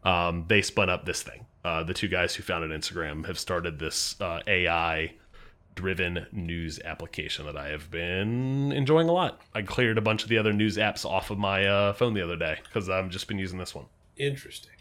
Um, 0.03 0.47
they 0.49 0.63
spun 0.63 0.89
up 0.89 1.05
this 1.05 1.23
thing. 1.23 1.45
Uh, 1.63 1.83
the 1.83 1.93
two 1.93 2.09
guys 2.09 2.35
who 2.35 2.43
founded 2.43 2.71
Instagram 2.71 3.27
have 3.27 3.39
started 3.39 3.79
this 3.79 4.19
uh, 4.21 4.41
AI 4.47 5.13
driven 5.81 6.27
news 6.31 6.79
application 6.85 7.47
that 7.47 7.57
I 7.57 7.69
have 7.69 7.91
been 7.91 8.71
enjoying 8.73 9.09
a 9.09 9.13
lot. 9.13 9.41
I 9.55 9.63
cleared 9.63 9.97
a 9.97 10.03
bunch 10.03 10.23
of 10.23 10.29
the 10.29 10.37
other 10.37 10.53
news 10.53 10.77
apps 10.77 11.07
off 11.07 11.31
of 11.31 11.39
my 11.39 11.67
uh, 11.67 11.93
phone 11.95 12.13
the 12.13 12.21
other 12.23 12.37
day 12.37 12.59
because 12.65 12.91
I've 12.91 13.09
just 13.09 13.27
been 13.29 13.39
using 13.39 13.59
this 13.59 13.75
one 13.75 13.87
Interesting. 14.19 14.73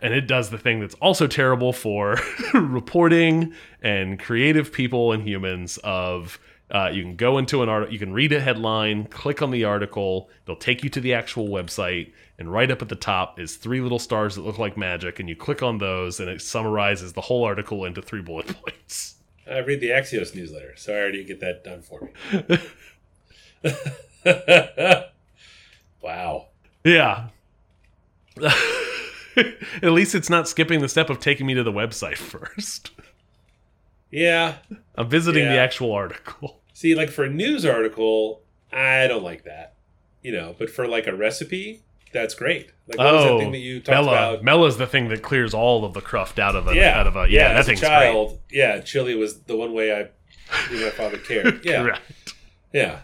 and 0.00 0.14
it 0.14 0.28
does 0.28 0.50
the 0.50 0.58
thing 0.58 0.78
that's 0.78 0.94
also 0.96 1.26
terrible 1.26 1.72
for 1.72 2.16
reporting 2.54 3.52
and 3.82 4.18
creative 4.20 4.72
people 4.72 5.10
and 5.12 5.26
humans 5.26 5.78
of 5.82 6.38
uh, 6.70 6.90
you 6.92 7.02
can 7.02 7.16
go 7.16 7.38
into 7.38 7.62
an 7.62 7.68
article 7.68 7.92
you 7.92 7.98
can 7.98 8.12
read 8.12 8.32
a 8.32 8.38
headline 8.40 9.06
click 9.06 9.42
on 9.42 9.50
the 9.50 9.64
article 9.64 10.28
it'll 10.44 10.54
take 10.54 10.84
you 10.84 10.90
to 10.90 11.00
the 11.00 11.14
actual 11.14 11.48
website 11.48 12.12
and 12.38 12.52
right 12.52 12.70
up 12.70 12.80
at 12.82 12.88
the 12.88 12.94
top 12.94 13.40
is 13.40 13.56
three 13.56 13.80
little 13.80 13.98
stars 13.98 14.36
that 14.36 14.42
look 14.42 14.58
like 14.58 14.76
magic 14.76 15.18
and 15.18 15.28
you 15.28 15.34
click 15.34 15.62
on 15.62 15.78
those 15.78 16.20
and 16.20 16.28
it 16.28 16.40
summarizes 16.40 17.14
the 17.14 17.22
whole 17.22 17.42
article 17.42 17.84
into 17.84 18.00
three 18.00 18.22
bullet 18.22 18.46
points 18.62 19.16
I 19.50 19.58
read 19.58 19.80
the 19.80 19.90
Axios 19.90 20.34
newsletter, 20.34 20.74
so 20.76 20.92
I 20.94 20.98
already 20.98 21.24
get 21.24 21.40
that 21.40 21.64
done 21.64 21.82
for 21.82 22.00
me. 22.02 22.10
wow. 26.02 26.46
yeah 26.84 27.28
at 29.82 29.92
least 29.92 30.14
it's 30.14 30.30
not 30.30 30.48
skipping 30.48 30.80
the 30.80 30.88
step 30.88 31.10
of 31.10 31.18
taking 31.18 31.46
me 31.46 31.54
to 31.54 31.62
the 31.64 31.72
website 31.72 32.16
first 32.18 32.90
Yeah. 34.10 34.56
i'm 34.96 35.08
visiting 35.08 35.44
the 35.44 35.58
actual 35.58 35.92
article 35.92 36.60
See, 36.74 36.94
like 36.94 37.10
for 37.10 37.24
a 37.24 37.28
news 37.28 37.66
article, 37.66 38.40
I 38.72 39.08
don't 39.08 39.24
like 39.24 39.42
that. 39.42 39.74
You 40.22 40.30
know, 40.30 40.54
but 40.56 40.70
for 40.70 40.86
like 40.86 41.08
a 41.08 41.12
recipe, 41.12 41.82
that's 42.12 42.34
great. 42.34 42.70
Like 42.86 42.98
what 42.98 43.12
was 43.14 43.24
that 43.24 43.38
thing 43.38 43.52
that 43.52 43.58
you 43.58 43.80
talked 43.80 43.88
Oh, 43.98 44.02
Mela. 44.04 44.12
about? 44.32 44.44
Mela's 44.44 44.78
the 44.78 44.86
thing 44.86 45.08
that 45.08 45.22
clears 45.22 45.52
all 45.54 45.84
of 45.84 45.92
the 45.94 46.00
cruft 46.00 46.38
out 46.38 46.56
of 46.56 46.66
a 46.68 46.74
yeah, 46.74 46.98
out 46.98 47.06
of 47.06 47.16
a 47.16 47.26
yeah. 47.28 47.48
that 47.48 47.56
as 47.56 47.66
a 47.66 47.68
thing's 47.70 47.80
child, 47.80 48.38
yeah, 48.50 48.80
chili 48.80 49.14
was 49.14 49.40
the 49.40 49.56
one 49.56 49.72
way 49.74 49.92
I 49.92 50.08
knew 50.70 50.82
my 50.84 50.90
father 50.90 51.18
cared. 51.18 51.60
Yeah, 51.64 51.82
Correct. 51.82 52.34
yeah. 52.72 53.00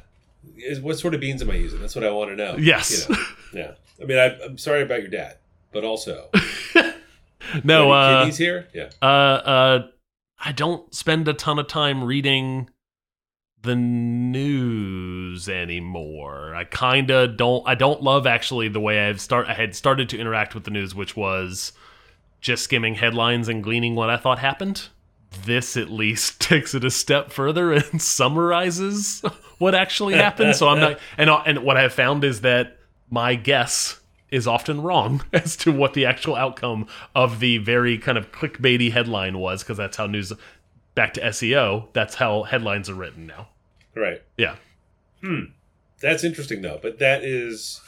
Is 0.57 0.81
what 0.81 0.99
sort 0.99 1.15
of 1.15 1.21
beans 1.21 1.43
am 1.43 1.51
I 1.51 1.55
using? 1.57 1.81
That's 1.81 1.95
what 1.95 2.05
I 2.05 2.11
want 2.11 2.31
to 2.31 2.37
know. 2.37 2.57
Yes. 2.59 3.07
You 3.09 3.15
know? 3.15 3.23
Yeah. 3.53 3.71
I 4.01 4.05
mean, 4.07 4.19
I, 4.19 4.39
I'm 4.45 4.59
sorry 4.59 4.83
about 4.83 5.01
your 5.01 5.11
dad, 5.11 5.37
but 5.73 5.85
also, 5.85 6.29
No, 7.65 7.91
uh, 7.93 8.21
kidneys 8.21 8.39
here. 8.39 8.69
Yeah. 8.75 8.89
uh, 9.03 9.05
uh, 9.05 9.87
I 10.39 10.53
don't 10.53 10.93
spend 10.95 11.29
a 11.29 11.35
ton 11.35 11.59
of 11.59 11.69
time 11.69 12.03
reading 12.05 12.69
the 13.65 13.75
news 13.75 15.49
anymore. 15.49 16.55
I 16.55 16.65
kind 16.65 17.11
of 17.11 17.37
don't. 17.37 17.67
I 17.67 17.75
don't 17.75 18.03
love 18.03 18.27
actually 18.27 18.69
the 18.69 18.81
way 18.81 19.09
I've 19.09 19.21
start. 19.21 19.49
I 19.49 19.55
had 19.55 19.75
started 19.75 20.09
to 20.11 20.19
interact 20.19 20.55
with 20.55 20.65
the 20.65 20.71
news, 20.71 20.95
which 20.95 21.17
was 21.17 21.73
just 22.41 22.63
skimming 22.63 22.95
headlines 22.95 23.49
and 23.49 23.65
gleaning 23.65 23.95
what 23.95 24.11
I 24.11 24.19
thought 24.19 24.39
happened. 24.39 24.89
This 25.45 25.77
at 25.77 25.91
least 25.91 26.41
takes 26.43 26.75
it 26.75 26.85
a 26.85 26.91
step 26.91 27.33
further 27.33 27.73
and 27.73 28.01
summarizes 28.01 29.23
what 29.59 29.75
actually 29.75 30.15
happened. 30.15 30.55
So 30.55 30.69
I'm 30.69 30.81
not. 30.81 30.99
And 31.19 31.31
uh, 31.31 31.43
and 31.47 31.59
what 31.61 31.77
I 31.77 31.83
have 31.83 31.95
found 31.95 32.23
is 32.23 32.43
that 32.43 32.77
my 33.11 33.35
guess 33.35 34.01
is 34.31 34.47
often 34.47 34.83
wrong 34.83 35.23
as 35.33 35.57
to 35.57 35.73
what 35.73 35.95
the 35.95 36.05
actual 36.07 36.37
outcome 36.37 36.87
of 37.15 37.41
the 37.41 37.59
very 37.59 37.97
kind 37.99 38.19
of 38.19 38.31
clickbaity 38.31 38.93
headline 38.93 39.39
was, 39.39 39.63
because 39.63 39.79
that's 39.79 39.97
how 39.97 40.07
news. 40.07 40.33
Back 40.95 41.15
to 41.15 41.21
SEO. 41.23 41.89
That's 41.93 42.15
how 42.15 42.45
headlines 42.45 42.89
are 42.89 42.95
written 42.95 43.27
now. 43.27 43.49
Right. 43.95 44.23
Yeah. 44.37 44.57
Hmm. 45.23 45.45
That's 46.01 46.25
interesting 46.25 46.63
though. 46.63 46.79
But 46.81 46.99
that 46.99 47.25
is, 47.25 47.81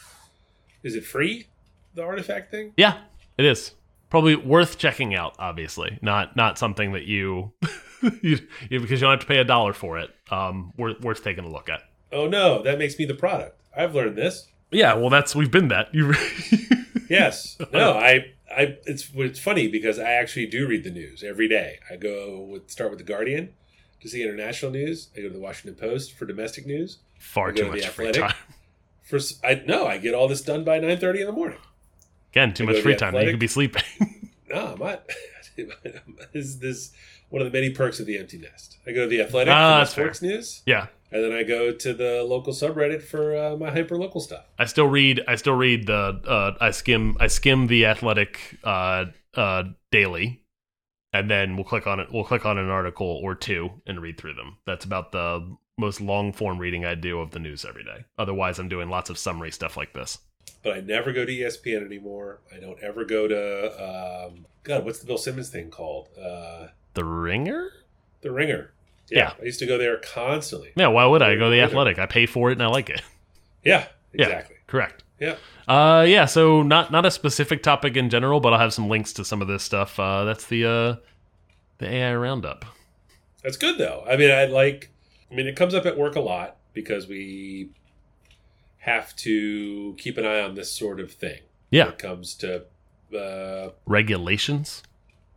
is 0.82 0.94
it 0.94 1.04
free? 1.04 1.48
The 1.94 2.02
artifact 2.02 2.50
thing? 2.50 2.72
Yeah, 2.76 2.98
it 3.38 3.44
is 3.44 3.72
probably 4.10 4.36
worth 4.36 4.78
checking 4.78 5.14
out. 5.14 5.34
Obviously, 5.38 5.98
not 6.02 6.36
not 6.36 6.58
something 6.58 6.92
that 6.92 7.04
you, 7.04 7.52
you, 8.22 8.38
you 8.70 8.80
because 8.80 9.00
you 9.00 9.06
don't 9.06 9.12
have 9.12 9.20
to 9.20 9.26
pay 9.26 9.38
a 9.38 9.44
dollar 9.44 9.72
for 9.72 9.98
it. 9.98 10.10
Um, 10.30 10.72
worth 10.76 11.00
worth 11.00 11.24
taking 11.24 11.44
a 11.44 11.48
look 11.50 11.68
at. 11.68 11.82
Oh 12.12 12.28
no, 12.28 12.62
that 12.62 12.78
makes 12.78 12.98
me 12.98 13.04
the 13.04 13.14
product. 13.14 13.60
I've 13.76 13.94
learned 13.94 14.16
this. 14.16 14.48
Yeah, 14.70 14.94
well, 14.94 15.10
that's 15.10 15.34
we've 15.34 15.50
been 15.50 15.68
that. 15.68 15.94
You, 15.94 16.14
Yes. 17.08 17.56
No, 17.72 17.92
I, 17.92 18.32
I. 18.54 18.78
It's 18.84 19.10
it's 19.14 19.38
funny 19.38 19.68
because 19.68 19.98
I 19.98 20.12
actually 20.12 20.46
do 20.46 20.66
read 20.66 20.84
the 20.84 20.90
news 20.90 21.22
every 21.22 21.48
day. 21.48 21.78
I 21.90 21.96
go 21.96 22.40
with 22.40 22.70
start 22.70 22.90
with 22.90 22.98
the 22.98 23.04
Guardian 23.04 23.50
to 24.00 24.08
see 24.08 24.22
international 24.22 24.70
news. 24.72 25.08
I 25.16 25.20
go 25.20 25.28
to 25.28 25.34
the 25.34 25.40
Washington 25.40 25.74
Post 25.80 26.12
for 26.16 26.24
domestic 26.26 26.66
news. 26.66 26.98
far 27.18 27.52
too 27.52 27.64
to 27.64 27.70
much 27.70 27.86
free 27.88 28.12
time. 28.12 28.34
For 29.04 29.20
I 29.44 29.62
no, 29.66 29.86
I 29.86 29.98
get 29.98 30.14
all 30.14 30.26
this 30.26 30.42
done 30.42 30.64
by 30.64 30.80
nine 30.80 30.98
thirty 30.98 31.20
in 31.20 31.26
the 31.26 31.32
morning. 31.32 31.58
Again, 32.32 32.52
too 32.52 32.64
You 32.64 32.72
much 32.72 32.82
free 32.82 32.96
time. 32.96 33.14
You 33.14 33.30
could 33.30 33.38
be 33.38 33.46
sleeping. 33.46 33.82
No, 34.48 34.74
I'm 34.74 34.78
not. 34.78 35.02
this 35.56 36.44
is 36.46 36.58
this 36.60 36.92
one 37.30 37.42
of 37.42 37.50
the 37.50 37.56
many 37.56 37.70
perks 37.70 37.98
of 37.98 38.06
the 38.06 38.16
empty 38.16 38.38
nest. 38.38 38.78
I 38.86 38.92
go 38.92 39.02
to 39.02 39.08
the 39.08 39.20
Athletic 39.20 39.52
Ah, 39.52 39.84
for 39.84 39.86
fair. 39.92 40.04
sports 40.04 40.22
news, 40.22 40.62
yeah, 40.66 40.86
and 41.10 41.24
then 41.24 41.32
I 41.32 41.42
go 41.42 41.72
to 41.72 41.92
the 41.92 42.22
local 42.22 42.52
subreddit 42.52 43.02
for 43.02 43.36
uh, 43.36 43.56
my 43.56 43.70
hyper 43.72 43.96
local 43.96 44.20
stuff. 44.20 44.44
I 44.56 44.66
still 44.66 44.86
read. 44.86 45.20
I 45.26 45.34
still 45.34 45.54
read 45.56 45.86
the. 45.88 46.20
Uh, 46.24 46.56
I 46.60 46.70
skim. 46.70 47.16
I 47.18 47.26
skim 47.26 47.66
the 47.66 47.86
athletic 47.86 48.56
uh, 48.62 49.06
uh, 49.34 49.64
daily, 49.90 50.42
and 51.12 51.30
then 51.30 51.56
we'll 51.56 51.64
click 51.64 51.86
on 51.86 52.00
it. 52.00 52.08
We'll 52.12 52.24
click 52.24 52.44
on 52.46 52.58
an 52.58 52.68
article 52.68 53.06
or 53.22 53.34
two 53.34 53.70
and 53.86 54.00
read 54.00 54.18
through 54.18 54.34
them. 54.34 54.58
That's 54.66 54.84
about 54.84 55.12
the 55.12 55.56
most 55.78 56.00
long 56.00 56.32
form 56.32 56.58
reading 56.58 56.84
I 56.84 56.94
do 56.94 57.20
of 57.20 57.30
the 57.32 57.38
news 57.38 57.64
every 57.64 57.84
day. 57.84 58.04
Otherwise, 58.18 58.58
I'm 58.58 58.68
doing 58.68 58.88
lots 58.88 59.10
of 59.10 59.18
summary 59.18 59.50
stuff 59.52 59.76
like 59.76 59.92
this. 59.92 60.18
But 60.62 60.76
I 60.76 60.80
never 60.80 61.12
go 61.12 61.24
to 61.24 61.32
ESPN 61.32 61.84
anymore. 61.84 62.40
I 62.54 62.58
don't 62.58 62.78
ever 62.82 63.04
go 63.04 63.28
to 63.28 64.26
um, 64.32 64.46
God. 64.62 64.84
What's 64.84 64.98
the 65.00 65.06
Bill 65.06 65.18
Simmons 65.18 65.50
thing 65.50 65.70
called? 65.70 66.08
Uh, 66.20 66.68
The 66.94 67.04
Ringer. 67.04 67.70
the 68.22 68.30
Ringer. 68.32 68.72
Yeah. 69.10 69.34
I 69.40 69.44
used 69.44 69.60
to 69.60 69.66
go 69.66 69.78
there 69.78 69.98
constantly. 69.98 70.72
Yeah, 70.76 70.88
why 70.88 71.06
would 71.06 71.22
I 71.22 71.36
go 71.36 71.44
to 71.44 71.50
the 71.50 71.60
athletic? 71.60 71.98
I 71.98 72.06
pay 72.06 72.26
for 72.26 72.50
it 72.50 72.54
and 72.54 72.62
I 72.62 72.66
like 72.66 72.90
it. 72.90 73.02
Yeah, 73.64 73.86
Yeah. 74.12 74.26
exactly. 74.26 74.56
Correct. 74.66 75.02
Yeah. 75.18 75.36
Uh, 75.66 76.04
yeah. 76.06 76.26
So 76.26 76.62
not 76.62 76.90
not 76.92 77.06
a 77.06 77.10
specific 77.10 77.62
topic 77.62 77.96
in 77.96 78.10
general, 78.10 78.40
but 78.40 78.52
I'll 78.52 78.58
have 78.58 78.74
some 78.74 78.88
links 78.88 79.12
to 79.14 79.24
some 79.24 79.40
of 79.42 79.48
this 79.48 79.62
stuff. 79.62 79.98
Uh, 79.98 80.24
that's 80.24 80.46
the 80.46 80.64
uh, 80.64 80.96
the 81.78 81.88
AI 81.88 82.14
roundup. 82.14 82.64
That's 83.42 83.56
good 83.56 83.78
though. 83.78 84.04
I 84.08 84.16
mean, 84.16 84.30
I 84.30 84.44
like. 84.46 84.90
I 85.30 85.34
mean, 85.34 85.46
it 85.46 85.56
comes 85.56 85.74
up 85.74 85.86
at 85.86 85.96
work 85.98 86.16
a 86.16 86.20
lot 86.20 86.56
because 86.72 87.08
we 87.08 87.70
have 88.78 89.16
to 89.16 89.94
keep 89.98 90.18
an 90.18 90.24
eye 90.26 90.40
on 90.40 90.54
this 90.54 90.72
sort 90.72 91.00
of 91.00 91.10
thing. 91.12 91.40
Yeah. 91.70 91.84
When 91.84 91.92
it 91.94 91.98
comes 91.98 92.34
to. 92.36 92.64
Uh, 93.16 93.70
Regulations. 93.86 94.82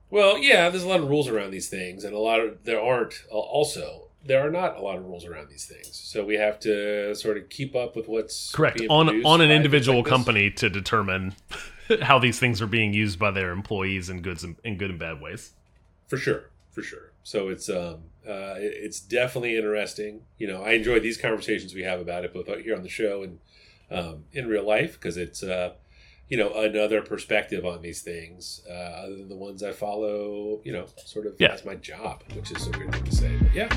well, 0.10 0.38
yeah, 0.38 0.70
there's 0.70 0.84
a 0.84 0.88
lot 0.88 1.00
of 1.00 1.08
rules 1.08 1.28
around 1.28 1.52
these 1.52 1.70
things, 1.70 2.04
and 2.04 2.14
a 2.16 2.20
lot 2.20 2.40
of 2.40 2.64
there 2.66 2.82
aren't. 2.82 3.24
Also, 3.30 4.09
there 4.26 4.46
are 4.46 4.52
not 4.52 4.78
a 4.78 4.82
lot 4.82 4.98
of 4.98 5.06
rules 5.06 5.26
around 5.26 5.50
these 5.50 5.66
things, 5.66 5.90
so 5.96 6.26
we 6.26 6.36
have 6.36 6.60
to 6.62 7.16
sort 7.16 7.38
of 7.38 7.50
keep 7.50 7.76
up 7.76 7.96
with 7.96 8.08
what's 8.08 8.52
Correct. 8.52 8.82
On 8.90 9.26
on 9.26 9.42
an 9.42 9.52
individual 9.52 10.00
like 10.00 10.08
company 10.08 10.52
to 10.52 10.70
determine 10.70 11.34
how 12.02 12.20
these 12.20 12.40
things 12.40 12.62
are 12.62 12.68
being 12.68 12.94
used 12.94 13.18
by 13.18 13.32
their 13.32 13.52
employees 13.52 14.10
in 14.10 14.22
goods 14.22 14.44
and, 14.44 14.56
in 14.64 14.78
good 14.78 14.90
and 14.90 15.00
bad 15.00 15.22
ways. 15.22 15.54
for 16.08 16.18
sure, 16.18 16.50
for 16.72 16.82
sure. 16.82 17.12
So 17.24 17.50
it's 17.50 17.70
um, 17.70 18.04
uh, 18.28 18.56
it's 18.58 19.00
definitely 19.00 19.56
interesting. 19.56 20.22
You 20.38 20.48
know, 20.48 20.64
I 20.64 20.72
enjoy 20.72 21.00
these 21.00 21.18
conversations 21.18 21.74
we 21.74 21.84
have 21.84 22.00
about 22.00 22.26
it 22.26 22.34
both 22.34 22.48
here 22.48 22.76
on 22.76 22.84
the 22.84 22.90
show 22.90 23.24
and 23.24 23.40
um, 23.92 24.26
in 24.34 24.48
real 24.48 24.66
life 24.68 24.94
because 24.94 25.18
it's 25.18 25.42
uh, 25.44 25.74
you 26.28 26.38
know 26.38 26.54
another 26.54 27.02
perspective 27.02 27.66
on 27.66 27.82
these 27.82 28.02
things 28.02 28.62
uh, 28.70 28.74
other 28.74 29.16
than 29.16 29.30
the 29.30 29.36
ones 29.36 29.64
I 29.64 29.72
follow. 29.72 30.60
You 30.64 30.74
know, 30.74 30.86
sort 31.06 31.26
of 31.28 31.36
Yeah. 31.40 31.54
as 31.54 31.66
my 31.66 31.76
job, 31.76 32.24
which 32.34 32.52
is 32.52 32.68
a 32.68 32.72
weird 32.78 32.92
thing 32.94 33.04
to 33.04 33.16
say, 33.16 33.36
but 33.42 33.54
yeah. 33.56 33.70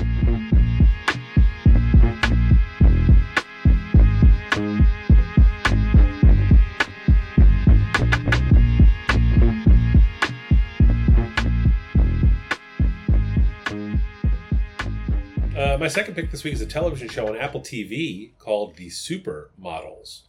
My 15.83 15.89
second 15.89 16.15
pick 16.15 16.31
this 16.31 16.45
week 16.45 16.53
is 16.53 16.61
a 16.61 16.65
television 16.65 17.09
show 17.09 17.27
on 17.27 17.35
Apple 17.35 17.59
TV 17.59 18.31
called 18.39 18.77
The 18.77 18.87
Supermodels. 18.87 20.21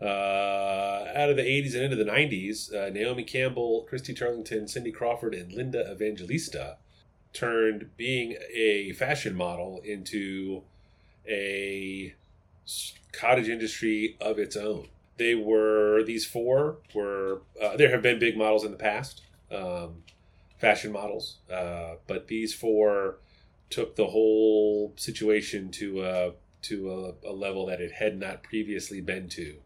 Uh, 0.00 1.12
out 1.14 1.28
of 1.28 1.36
the 1.36 1.42
80s 1.42 1.74
and 1.74 1.82
into 1.82 1.96
the 1.96 2.10
90s, 2.10 2.74
uh, 2.74 2.88
Naomi 2.88 3.22
Campbell, 3.22 3.84
Christy 3.90 4.14
Turlington, 4.14 4.66
Cindy 4.66 4.90
Crawford, 4.90 5.34
and 5.34 5.52
Linda 5.52 5.86
Evangelista 5.92 6.78
turned 7.34 7.90
being 7.98 8.38
a 8.54 8.94
fashion 8.94 9.36
model 9.36 9.82
into 9.84 10.62
a 11.28 12.14
cottage 13.12 13.50
industry 13.50 14.16
of 14.18 14.38
its 14.38 14.56
own. 14.56 14.88
They 15.18 15.34
were, 15.34 16.04
these 16.04 16.24
four 16.24 16.78
were, 16.94 17.42
uh, 17.62 17.76
there 17.76 17.90
have 17.90 18.00
been 18.00 18.18
big 18.18 18.38
models 18.38 18.64
in 18.64 18.70
the 18.70 18.78
past, 18.78 19.20
um, 19.52 20.04
fashion 20.56 20.90
models, 20.90 21.36
uh, 21.52 21.96
but 22.06 22.28
these 22.28 22.54
four 22.54 23.18
took 23.70 23.96
the 23.96 24.06
whole 24.06 24.92
situation 24.96 25.70
to 25.70 26.04
a 26.04 26.32
to 26.62 27.14
a, 27.24 27.28
a 27.28 27.32
level 27.32 27.66
that 27.66 27.80
it 27.80 27.92
had 27.92 28.18
not 28.18 28.42
previously 28.42 29.00
been 29.00 29.28
to, 29.28 29.56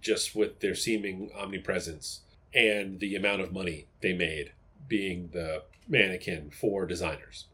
just 0.00 0.34
with 0.34 0.60
their 0.60 0.74
seeming 0.74 1.30
omnipresence 1.36 2.20
and 2.54 3.00
the 3.00 3.14
amount 3.14 3.42
of 3.42 3.52
money 3.52 3.86
they 4.00 4.14
made 4.14 4.52
being 4.86 5.28
the 5.32 5.62
mannequin 5.86 6.50
for 6.50 6.86
designers. 6.86 7.46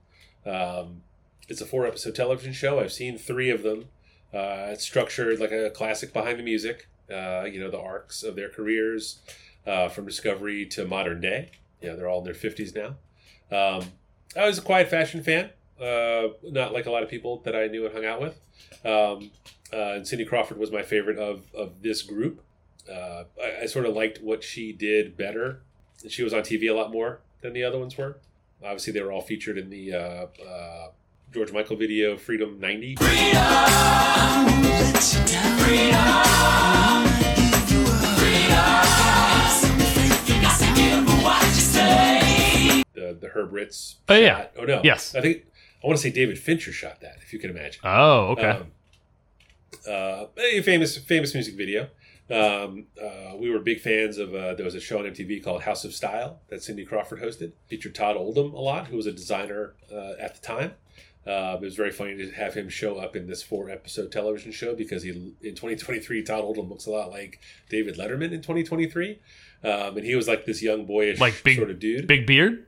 Um, 0.47 1.03
it's 1.49 1.61
a 1.61 1.67
four 1.67 1.87
episode 1.87 2.15
television 2.15 2.53
show. 2.53 2.79
I've 2.81 2.93
seen 2.93 3.19
three 3.19 3.51
of 3.51 3.63
them. 3.63 3.87
Uh, 4.33 4.71
it's 4.71 4.85
structured 4.85 5.41
like 5.41 5.53
a 5.53 5.71
classic 5.71 6.13
behind 6.13 6.39
the 6.39 6.43
music. 6.43 6.89
Uh, 7.11 7.45
you 7.45 7.61
know 7.61 7.71
the 7.71 7.81
arcs 7.81 8.23
of 8.23 8.35
their 8.35 8.49
careers 8.49 9.19
uh, 9.67 9.89
from 9.89 10.07
discovery 10.07 10.65
to 10.67 10.87
modern 10.87 11.21
day. 11.21 11.51
Yeah, 11.83 11.95
they're 11.95 12.09
all 12.09 12.19
in 12.19 12.25
their 12.25 12.35
fifties 12.35 12.75
now. 12.75 12.97
Um, 13.51 13.85
I 14.37 14.47
was 14.47 14.59
a 14.59 14.63
quiet 14.63 14.89
fashion 14.89 15.23
fan 15.23 15.51
uh, 15.81 16.29
not 16.43 16.73
like 16.73 16.87
a 16.87 16.91
lot 16.91 17.03
of 17.03 17.09
people 17.09 17.41
that 17.45 17.55
I 17.55 17.67
knew 17.67 17.85
and 17.85 17.95
hung 17.95 18.05
out 18.05 18.21
with. 18.21 18.41
Um, 18.85 19.31
uh, 19.73 19.95
and 19.95 20.07
Cindy 20.07 20.25
Crawford 20.25 20.59
was 20.59 20.71
my 20.71 20.83
favorite 20.83 21.19
of, 21.19 21.43
of 21.55 21.83
this 21.83 22.03
group. 22.03 22.43
Uh, 22.91 23.25
I, 23.43 23.63
I 23.63 23.67
sort 23.67 23.87
of 23.87 23.95
liked 23.95 24.23
what 24.23 24.45
she 24.45 24.73
did 24.73 25.17
better. 25.17 25.63
She 26.09 26.23
was 26.23 26.35
on 26.35 26.43
TV 26.43 26.71
a 26.71 26.75
lot 26.75 26.93
more 26.93 27.21
than 27.41 27.53
the 27.53 27.65
other 27.65 27.79
ones 27.79 27.97
were. 27.97 28.19
Obviously, 28.63 28.93
they 28.93 29.03
were 29.03 29.13
all 29.13 29.21
featured 29.21 29.59
in 29.59 29.71
the 29.71 29.93
uh, 29.93 30.27
uh, 30.47 30.89
George 31.33 31.53
Michael 31.53 31.77
video 31.77 32.17
Freedom 32.17 32.59
90. 32.61 32.97
Freedom! 32.97 33.45
The, 42.95 43.19
the 43.21 43.29
Herb 43.35 43.53
Ritts. 43.53 43.97
Oh, 44.09 44.15
yeah. 44.15 44.39
shot. 44.39 44.53
Oh, 44.59 44.65
no. 44.65 44.81
Yes. 44.85 45.15
I 45.15 45.21
think, 45.21 45.45
I 45.85 45.87
want 45.87 45.99
to 45.99 46.03
say 46.03 46.11
David 46.11 46.39
Fincher 46.39 46.73
shot 46.73 47.01
that, 47.03 47.19
if 47.23 47.33
you 47.35 47.39
can 47.39 47.51
imagine. 47.51 47.81
Oh, 47.85 48.29
okay. 48.39 48.51
Um, 48.51 48.67
uh, 49.87 50.27
a 50.39 50.63
famous 50.63 50.97
famous 50.97 51.35
music 51.35 51.57
video. 51.57 51.89
Um, 52.31 52.87
uh, 53.03 53.37
we 53.37 53.51
were 53.51 53.59
big 53.59 53.81
fans 53.81 54.17
of. 54.17 54.35
Uh, 54.35 54.55
there 54.55 54.65
was 54.65 54.75
a 54.75 54.81
show 54.81 54.99
on 54.99 55.05
MTV 55.05 55.45
called 55.45 55.63
House 55.63 55.85
of 55.85 55.93
Style 55.93 56.41
that 56.49 56.63
Cindy 56.63 56.87
Crawford 56.87 57.21
hosted. 57.21 57.53
Featured 57.69 57.95
Todd 57.95 58.17
Oldham 58.17 58.55
a 58.55 58.61
lot, 58.61 58.87
who 58.87 58.97
was 58.97 59.07
a 59.07 59.13
designer 59.13 59.75
uh, 59.93 60.13
at 60.19 60.35
the 60.35 60.41
time. 60.41 60.73
Uh, 61.27 61.57
it 61.61 61.65
was 61.65 61.75
very 61.75 61.91
funny 61.91 62.17
to 62.17 62.31
have 62.33 62.55
him 62.55 62.69
show 62.69 62.97
up 62.97 63.17
in 63.17 63.27
this 63.27 63.43
four 63.43 63.69
episode 63.71 64.13
television 64.13 64.53
show 64.53 64.75
because 64.75 65.03
he 65.03 65.11
in 65.11 65.55
2023 65.55 66.23
Todd 66.23 66.41
Oldham 66.45 66.69
looks 66.69 66.87
a 66.87 66.91
lot 66.91 67.11
like 67.11 67.41
David 67.69 67.97
Letterman 67.97 68.33
in 68.33 68.41
2023, 68.43 69.19
um, 69.65 69.97
and 69.97 70.05
he 70.07 70.15
was 70.15 70.29
like 70.29 70.45
this 70.47 70.63
young 70.63 70.85
boyish 70.87 71.21
Like 71.21 71.43
big- 71.45 71.57
sort 71.57 71.71
of 71.71 71.79
dude, 71.79 72.07
Big 72.07 72.27
beard? 72.27 72.67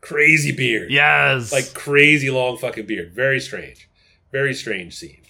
Crazy 0.00 0.52
beard, 0.52 0.90
Yes. 0.90 1.52
like 1.52 1.72
crazy 1.74 2.30
long 2.30 2.56
fucking 2.58 2.86
beard. 2.86 3.12
Very 3.12 3.40
strange, 3.40 3.88
very 4.32 4.54
strange 4.54 4.94
scene. 4.96 5.22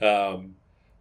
Um, 0.00 0.56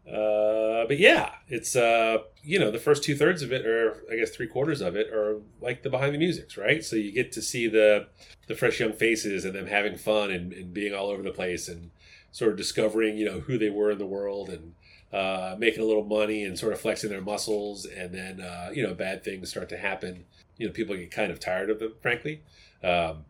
uh, 0.07 0.85
but 0.87 0.97
yeah, 0.97 1.31
it's 1.47 1.75
uh, 1.75 2.17
you 2.43 2.59
know 2.59 2.71
the 2.71 2.79
first 2.79 3.03
two 3.03 3.15
thirds 3.15 3.41
of 3.43 3.51
it, 3.51 3.65
or 3.65 4.03
I 4.11 4.15
guess 4.17 4.31
three 4.31 4.47
quarters 4.47 4.81
of 4.81 4.95
it, 4.95 5.13
are 5.13 5.39
like 5.61 5.83
the 5.83 5.89
behind 5.89 6.13
the 6.13 6.19
musics, 6.19 6.57
right? 6.57 6.83
So 6.83 6.95
you 6.95 7.11
get 7.11 7.31
to 7.33 7.41
see 7.41 7.67
the 7.67 8.07
the 8.47 8.55
fresh 8.55 8.79
young 8.79 8.93
faces 8.93 9.45
and 9.45 9.53
them 9.55 9.67
having 9.67 9.95
fun 9.97 10.31
and, 10.31 10.51
and 10.51 10.73
being 10.73 10.93
all 10.93 11.09
over 11.09 11.21
the 11.23 11.31
place 11.31 11.67
and 11.69 11.91
sort 12.31 12.51
of 12.51 12.57
discovering 12.57 13.17
you 13.17 13.25
know 13.25 13.39
who 13.41 13.57
they 13.57 13.69
were 13.69 13.91
in 13.91 13.97
the 13.99 14.05
world 14.05 14.49
and 14.49 14.73
uh, 15.13 15.55
making 15.59 15.81
a 15.81 15.85
little 15.85 16.03
money 16.03 16.43
and 16.43 16.57
sort 16.57 16.73
of 16.73 16.81
flexing 16.81 17.09
their 17.09 17.21
muscles, 17.21 17.85
and 17.85 18.13
then 18.13 18.41
uh, 18.41 18.69
you 18.73 18.81
know 18.85 18.93
bad 18.93 19.23
things 19.23 19.49
start 19.49 19.69
to 19.69 19.77
happen. 19.77 20.25
You 20.57 20.67
know, 20.67 20.73
people 20.73 20.95
get 20.95 21.11
kind 21.11 21.31
of 21.31 21.39
tired 21.39 21.69
of 21.69 21.79
them, 21.79 21.93
frankly. 22.01 22.41
Um, 22.83 23.25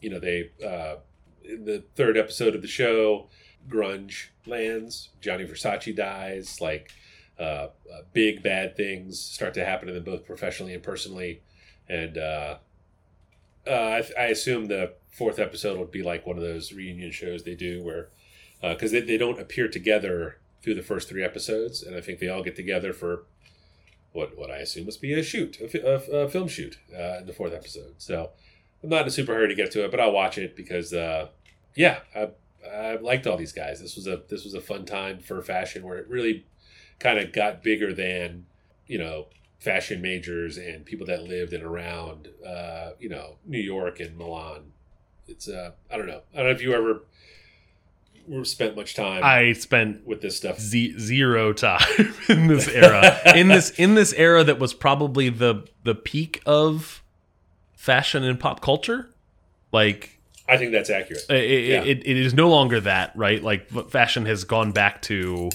you 0.00 0.10
know, 0.10 0.18
they 0.18 0.50
uh, 0.64 0.96
in 1.44 1.64
the 1.64 1.84
third 1.94 2.16
episode 2.16 2.54
of 2.54 2.62
the 2.62 2.68
show, 2.68 3.28
grunge 3.68 4.28
lands. 4.46 5.10
Gianni 5.20 5.44
Versace 5.44 5.94
dies. 5.94 6.60
Like 6.60 6.90
uh, 7.38 7.42
uh, 7.42 7.68
big 8.12 8.42
bad 8.42 8.76
things 8.76 9.20
start 9.20 9.54
to 9.54 9.64
happen 9.64 9.88
to 9.88 9.94
them 9.94 10.04
both 10.04 10.26
professionally 10.26 10.74
and 10.74 10.82
personally. 10.82 11.42
And 11.88 12.18
uh, 12.18 12.58
uh, 13.66 13.70
I, 13.70 14.02
I 14.18 14.24
assume 14.26 14.66
the 14.66 14.94
fourth 15.10 15.38
episode 15.38 15.78
would 15.78 15.90
be 15.90 16.02
like 16.02 16.26
one 16.26 16.36
of 16.36 16.42
those 16.42 16.72
reunion 16.72 17.10
shows 17.10 17.42
they 17.42 17.54
do 17.54 17.82
where 17.82 18.10
because 18.60 18.92
they, 18.92 19.00
they 19.00 19.18
don't 19.18 19.40
appear 19.40 19.66
together 19.66 20.38
through 20.62 20.74
the 20.74 20.82
first 20.82 21.08
three 21.08 21.24
episodes, 21.24 21.82
and 21.82 21.96
I 21.96 22.00
think 22.00 22.20
they 22.20 22.28
all 22.28 22.44
get 22.44 22.54
together 22.54 22.92
for 22.92 23.24
what 24.12 24.38
what 24.38 24.50
I 24.50 24.58
assume 24.58 24.86
must 24.86 25.00
be 25.00 25.12
a 25.14 25.22
shoot, 25.22 25.58
a 25.60 26.28
film 26.28 26.48
shoot 26.48 26.78
uh, 26.96 27.18
in 27.18 27.26
the 27.26 27.32
fourth 27.32 27.52
episode. 27.52 27.94
So 27.98 28.30
I'm 28.82 28.88
not 28.88 29.02
in 29.02 29.08
a 29.08 29.10
super 29.10 29.34
hurry 29.34 29.48
to 29.48 29.54
get 29.54 29.70
to 29.72 29.84
it, 29.84 29.90
but 29.90 30.00
I'll 30.00 30.12
watch 30.12 30.38
it 30.38 30.56
because 30.56 30.92
uh, 30.92 31.28
yeah, 31.74 31.98
I, 32.14 32.28
I 32.68 32.96
liked 32.96 33.26
all 33.26 33.36
these 33.36 33.52
guys. 33.52 33.80
This 33.80 33.96
was 33.96 34.06
a 34.06 34.22
this 34.28 34.44
was 34.44 34.54
a 34.54 34.60
fun 34.60 34.84
time 34.84 35.20
for 35.20 35.40
fashion 35.42 35.84
where 35.84 35.98
it 35.98 36.08
really 36.08 36.46
kind 36.98 37.18
of 37.18 37.32
got 37.32 37.62
bigger 37.62 37.92
than 37.92 38.46
you 38.86 38.98
know 38.98 39.26
fashion 39.58 40.02
majors 40.02 40.56
and 40.58 40.84
people 40.84 41.06
that 41.06 41.22
lived 41.22 41.52
and 41.52 41.62
around 41.62 42.28
uh, 42.46 42.90
you 42.98 43.08
know 43.08 43.36
New 43.46 43.60
York 43.60 44.00
and 44.00 44.16
Milan. 44.16 44.72
It's 45.28 45.48
uh, 45.48 45.72
I 45.90 45.96
don't 45.96 46.06
know. 46.06 46.22
I 46.34 46.38
don't 46.38 46.46
know 46.46 46.52
if 46.52 46.62
you 46.62 46.72
ever 46.74 47.02
spent 48.44 48.76
much 48.76 48.94
time 48.94 49.22
I 49.24 49.52
spent 49.52 50.06
with 50.06 50.20
this 50.22 50.36
stuff. 50.36 50.58
z- 50.58 50.96
zero 50.98 51.52
time 51.52 51.80
in 52.28 52.46
this 52.46 52.68
era. 52.68 53.18
in 53.34 53.48
this 53.48 53.70
in 53.70 53.94
this 53.94 54.12
era 54.12 54.44
that 54.44 54.58
was 54.58 54.74
probably 54.74 55.28
the 55.28 55.66
the 55.82 55.94
peak 55.94 56.40
of 56.46 57.01
fashion 57.82 58.22
and 58.22 58.38
pop 58.38 58.60
culture. 58.60 59.10
Like 59.72 60.20
I 60.48 60.56
think 60.56 60.70
that's 60.70 60.88
accurate. 60.90 61.24
it, 61.28 61.34
it, 61.36 61.64
Yeah. 61.64 61.82
it, 61.82 61.98
it 62.06 62.16
is 62.16 62.32
no 62.32 62.48
longer 62.48 62.80
that 62.80 63.12
right 63.16 63.42
like 63.42 63.68
fashion 63.90 64.24
has 64.26 64.44
gone 64.44 64.70
back 64.72 65.02
to 65.02 65.50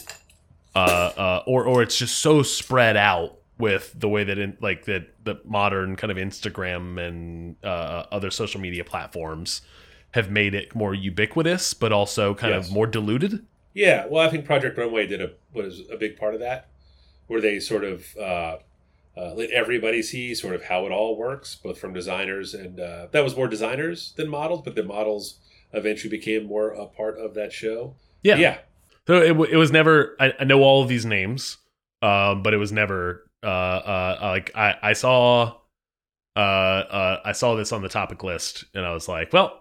uh 0.76 0.80
uh 0.80 1.44
or 1.48 1.66
or 1.66 1.82
it's 1.82 1.98
just 1.98 2.20
so 2.20 2.44
spread 2.44 2.98
out 2.98 3.38
with 3.58 3.94
the 3.98 4.10
way 4.10 4.24
that 4.26 4.38
in 4.38 4.58
like 4.60 4.86
that 4.86 5.08
the 5.24 5.40
modern 5.46 5.96
kind 5.96 6.12
of 6.12 6.18
instagram 6.18 7.00
and 7.00 7.56
uh 7.64 8.04
other 8.12 8.30
social 8.30 8.60
media 8.60 8.84
platforms 8.84 9.62
have 10.12 10.30
made 10.30 10.54
it 10.54 10.76
more 10.76 10.94
ubiquitous 10.94 11.74
but 11.74 11.92
also 11.94 12.34
kind 12.36 12.54
Yes. 12.54 12.68
of 12.68 12.74
more 12.74 12.88
diluted 12.88 13.46
Yeah, 13.74 14.06
well, 14.10 14.26
I 14.28 14.30
think 14.32 14.46
Project 14.46 14.78
Runway 14.78 15.08
did 15.08 15.22
a 15.22 15.32
was 15.54 15.82
a 15.92 15.96
big 15.98 16.18
part 16.18 16.34
of 16.34 16.40
that, 16.42 16.68
where 17.28 17.40
they 17.42 17.60
sort 17.60 17.84
of 17.84 18.06
uh, 18.18 18.58
uh, 19.18 19.34
let 19.36 19.50
everybody 19.52 20.02
see 20.02 20.36
sort 20.36 20.54
of 20.56 20.64
how 20.64 20.86
it 20.86 20.92
all 20.92 21.18
works, 21.18 21.56
both 21.56 21.80
from 21.80 21.94
designers 21.94 22.54
and 22.54 22.80
uh, 22.80 23.08
that 23.12 23.24
was 23.24 23.36
more 23.36 23.48
designers 23.48 24.14
than 24.18 24.30
models, 24.30 24.62
but 24.64 24.76
the 24.76 24.84
models 24.84 25.40
eventually 25.74 26.10
became 26.10 26.46
more 26.46 26.70
a 26.70 26.86
part 26.86 27.18
of 27.18 27.34
that 27.34 27.52
show. 27.52 27.96
yeah 28.24 28.36
yeah, 28.36 28.58
So 29.08 29.22
it, 29.22 29.50
it 29.52 29.58
was 29.58 29.72
never. 29.72 30.16
I, 30.20 30.34
I 30.40 30.44
know 30.44 30.62
all 30.62 30.82
of 30.84 30.90
these 30.90 31.06
names, 31.06 31.58
um, 32.02 32.44
but 32.44 32.54
it 32.54 32.58
was 32.58 32.72
never 32.72 33.28
uh, 33.44 33.48
uh, 33.48 34.18
like 34.22 34.52
I, 34.56 34.76
I 34.82 34.94
saw. 34.94 35.56
Uh, 36.36 36.40
uh, 36.40 37.22
I 37.26 37.32
saw 37.32 37.56
this 37.56 37.72
on 37.72 37.82
the 37.82 37.90
topic 37.90 38.24
list, 38.24 38.66
and 38.76 38.86
I 38.86 38.94
was 38.94 39.08
like, 39.08 39.34
"Well, 39.34 39.60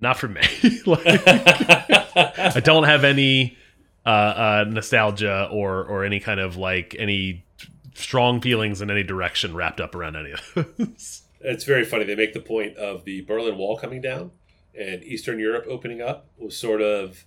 not 0.00 0.18
for 0.18 0.26
me." 0.28 0.42
like, 0.86 1.02
I 1.06 2.60
don't 2.64 2.84
have 2.84 3.04
any 3.04 3.56
uh, 4.04 4.08
uh, 4.08 4.64
nostalgia 4.68 5.48
or 5.52 5.84
or 5.84 6.04
any 6.04 6.20
kind 6.20 6.40
of 6.40 6.56
like 6.56 6.96
any 6.98 7.44
strong 7.96 8.40
feelings 8.40 8.80
in 8.80 8.90
any 8.90 9.02
direction 9.02 9.54
wrapped 9.54 9.80
up 9.80 9.94
around 9.94 10.16
any 10.16 10.32
of 10.32 10.76
those. 10.76 11.22
It's 11.38 11.64
very 11.64 11.84
funny. 11.84 12.04
They 12.04 12.16
make 12.16 12.32
the 12.32 12.40
point 12.40 12.76
of 12.76 13.04
the 13.04 13.20
Berlin 13.20 13.56
Wall 13.58 13.76
coming 13.76 14.00
down 14.00 14.32
and 14.76 15.04
Eastern 15.04 15.38
Europe 15.38 15.66
opening 15.68 16.00
up 16.00 16.26
was 16.38 16.56
sort 16.56 16.80
of 16.82 17.24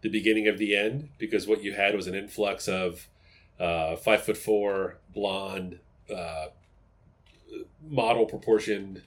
the 0.00 0.08
beginning 0.08 0.48
of 0.48 0.58
the 0.58 0.74
end 0.74 1.10
because 1.18 1.46
what 1.46 1.62
you 1.62 1.74
had 1.74 1.94
was 1.94 2.06
an 2.06 2.14
influx 2.14 2.66
of 2.68 3.06
uh, 3.60 3.94
five 3.96 4.22
foot 4.22 4.38
four, 4.38 4.96
blonde, 5.14 5.78
uh, 6.12 6.46
model 7.86 8.26
proportioned 8.26 9.02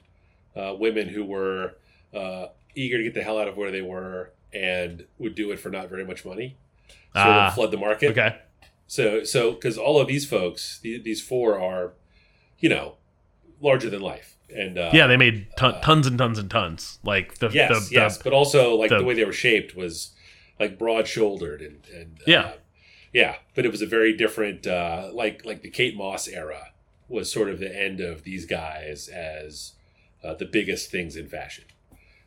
uh, 0.56 0.74
women 0.78 1.08
who 1.08 1.24
were 1.24 1.74
uh, 2.14 2.46
eager 2.74 2.96
to 2.96 3.02
get 3.02 3.14
the 3.14 3.22
hell 3.22 3.38
out 3.38 3.48
of 3.48 3.56
where 3.56 3.70
they 3.72 3.82
were 3.82 4.30
and 4.52 5.04
would 5.18 5.34
do 5.34 5.50
it 5.50 5.58
for 5.58 5.68
not 5.68 5.88
very 5.88 6.04
much 6.06 6.24
money. 6.24 6.56
Sort 6.88 7.26
Ah, 7.26 7.48
of 7.48 7.54
flood 7.54 7.70
the 7.70 7.76
market. 7.76 8.10
Okay. 8.12 8.36
So, 8.86 9.24
so 9.24 9.52
because 9.52 9.78
all 9.78 10.00
of 10.00 10.08
these 10.08 10.26
folks, 10.26 10.78
the, 10.80 10.98
these 10.98 11.20
four 11.20 11.58
are, 11.58 11.92
you 12.58 12.68
know, 12.68 12.96
larger 13.60 13.88
than 13.90 14.00
life, 14.02 14.36
and 14.54 14.78
uh, 14.78 14.90
Yeah, 14.92 15.06
they 15.06 15.16
made 15.16 15.48
ton, 15.56 15.80
tons 15.80 16.06
and 16.06 16.18
tons 16.18 16.38
and 16.38 16.50
tons. 16.50 16.98
Like 17.02 17.36
the 17.38 17.48
yes, 17.48 17.88
the, 17.88 17.94
yes, 17.94 18.18
the 18.18 18.24
but 18.24 18.32
also 18.32 18.74
like 18.76 18.90
the- 18.90 18.98
the, 18.98 19.04
way 19.04 19.14
they 19.14 19.24
were 19.24 19.32
shaped 19.32 19.74
was 19.74 20.14
like 20.60 20.78
broad 20.78 21.08
shouldered 21.08 21.60
and 21.62 21.80
and 21.92 22.18
uh, 22.20 22.24
Yeah. 22.26 22.52
yeah. 23.12 23.36
But 23.54 23.64
it 23.64 23.70
was 23.72 23.82
a 23.82 23.86
very 23.86 24.16
different, 24.16 24.66
uh, 24.66 25.10
like 25.12 25.44
like 25.44 25.62
the 25.62 25.70
Kate 25.70 25.96
Moss 25.96 26.28
era 26.28 26.70
was 27.08 27.30
sort 27.32 27.48
of 27.48 27.58
the 27.58 27.74
end 27.74 28.00
of 28.00 28.22
these 28.24 28.46
guys 28.46 29.08
as 29.08 29.72
uh, 30.22 30.34
the 30.34 30.46
biggest 30.46 30.90
things 30.90 31.16
in 31.16 31.26
fashion, 31.28 31.64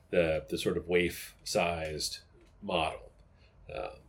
the 0.09 0.43
the 0.49 0.57
sort 0.57 0.75
of 0.77 0.87
waif 0.87 1.35
sized 1.43 2.19
model, 2.61 3.11
um, 3.73 3.99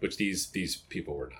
which 0.00 0.16
these 0.16 0.48
these 0.48 0.76
people 0.76 1.14
were 1.14 1.28
not. 1.30 1.38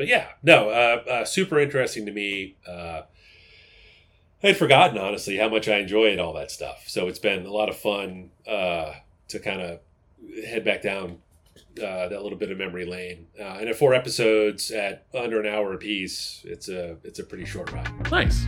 But 0.00 0.08
yeah, 0.08 0.28
no, 0.42 0.70
uh, 0.70 1.02
uh, 1.10 1.24
super 1.26 1.60
interesting 1.60 2.06
to 2.06 2.12
me. 2.12 2.56
Uh, 2.66 3.02
I'd 4.42 4.56
forgotten 4.56 4.96
honestly 4.96 5.36
how 5.36 5.50
much 5.50 5.68
I 5.68 5.76
enjoyed 5.76 6.18
all 6.18 6.32
that 6.32 6.50
stuff. 6.50 6.84
So 6.86 7.06
it's 7.06 7.18
been 7.18 7.44
a 7.44 7.52
lot 7.52 7.68
of 7.68 7.76
fun 7.76 8.30
uh, 8.48 8.94
to 9.28 9.38
kind 9.38 9.60
of 9.60 9.80
head 10.46 10.64
back 10.64 10.80
down 10.80 11.18
uh, 11.76 12.08
that 12.08 12.22
little 12.22 12.38
bit 12.38 12.50
of 12.50 12.56
memory 12.56 12.86
lane. 12.86 13.26
Uh, 13.38 13.58
and 13.60 13.68
at 13.68 13.76
four 13.76 13.92
episodes 13.92 14.70
at 14.70 15.04
under 15.12 15.38
an 15.38 15.46
hour 15.46 15.74
apiece, 15.74 16.40
it's 16.44 16.70
a 16.70 16.96
it's 17.04 17.18
a 17.18 17.24
pretty 17.24 17.44
short 17.44 17.70
ride. 17.70 18.10
nice. 18.10 18.46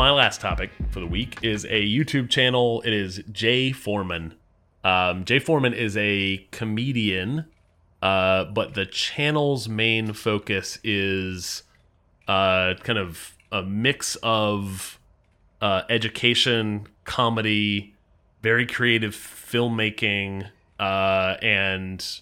My 0.00 0.12
last 0.12 0.40
topic 0.40 0.70
for 0.92 1.00
the 1.00 1.06
week 1.06 1.36
is 1.42 1.66
a 1.66 1.82
YouTube 1.86 2.30
channel. 2.30 2.80
It 2.86 2.94
is 2.94 3.22
Jay 3.30 3.70
Foreman. 3.70 4.32
Um, 4.82 5.26
Jay 5.26 5.38
Foreman 5.38 5.74
is 5.74 5.94
a 5.94 6.48
comedian, 6.52 7.44
uh, 8.00 8.44
but 8.44 8.72
the 8.72 8.86
channel's 8.86 9.68
main 9.68 10.14
focus 10.14 10.78
is 10.82 11.64
uh, 12.26 12.76
kind 12.82 12.98
of 12.98 13.36
a 13.52 13.62
mix 13.62 14.16
of 14.22 14.98
uh, 15.60 15.82
education, 15.90 16.86
comedy, 17.04 17.94
very 18.40 18.64
creative 18.64 19.14
filmmaking, 19.14 20.48
uh, 20.78 21.36
and 21.42 22.20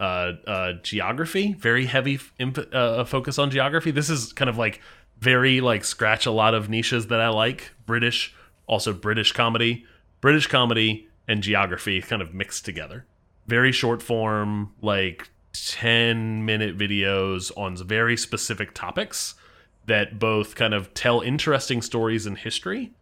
uh, 0.00 0.32
uh, 0.48 0.72
geography. 0.82 1.52
Very 1.52 1.86
heavy 1.86 2.16
focus 2.16 3.38
on 3.38 3.52
geography. 3.52 3.92
This 3.92 4.10
is 4.10 4.32
kind 4.32 4.48
of 4.48 4.58
like 4.58 4.80
very 5.20 5.60
like 5.60 5.84
scratch 5.84 6.26
a 6.26 6.30
lot 6.30 6.54
of 6.54 6.68
niches 6.68 7.08
that 7.08 7.20
I 7.20 7.28
like. 7.28 7.72
British, 7.86 8.34
also 8.66 8.92
British 8.92 9.32
comedy, 9.32 9.84
British 10.20 10.46
comedy 10.46 11.08
and 11.28 11.42
geography 11.42 12.00
kind 12.00 12.22
of 12.22 12.34
mixed 12.34 12.64
together. 12.64 13.06
Very 13.46 13.72
short 13.72 14.02
form, 14.02 14.72
like 14.80 15.30
10 15.52 16.44
minute 16.44 16.76
videos 16.76 17.52
on 17.56 17.76
very 17.76 18.16
specific 18.16 18.74
topics 18.74 19.34
that 19.86 20.18
both 20.18 20.54
kind 20.54 20.74
of 20.74 20.92
tell 20.94 21.20
interesting 21.20 21.82
stories 21.82 22.26
in 22.26 22.36
history 22.36 22.92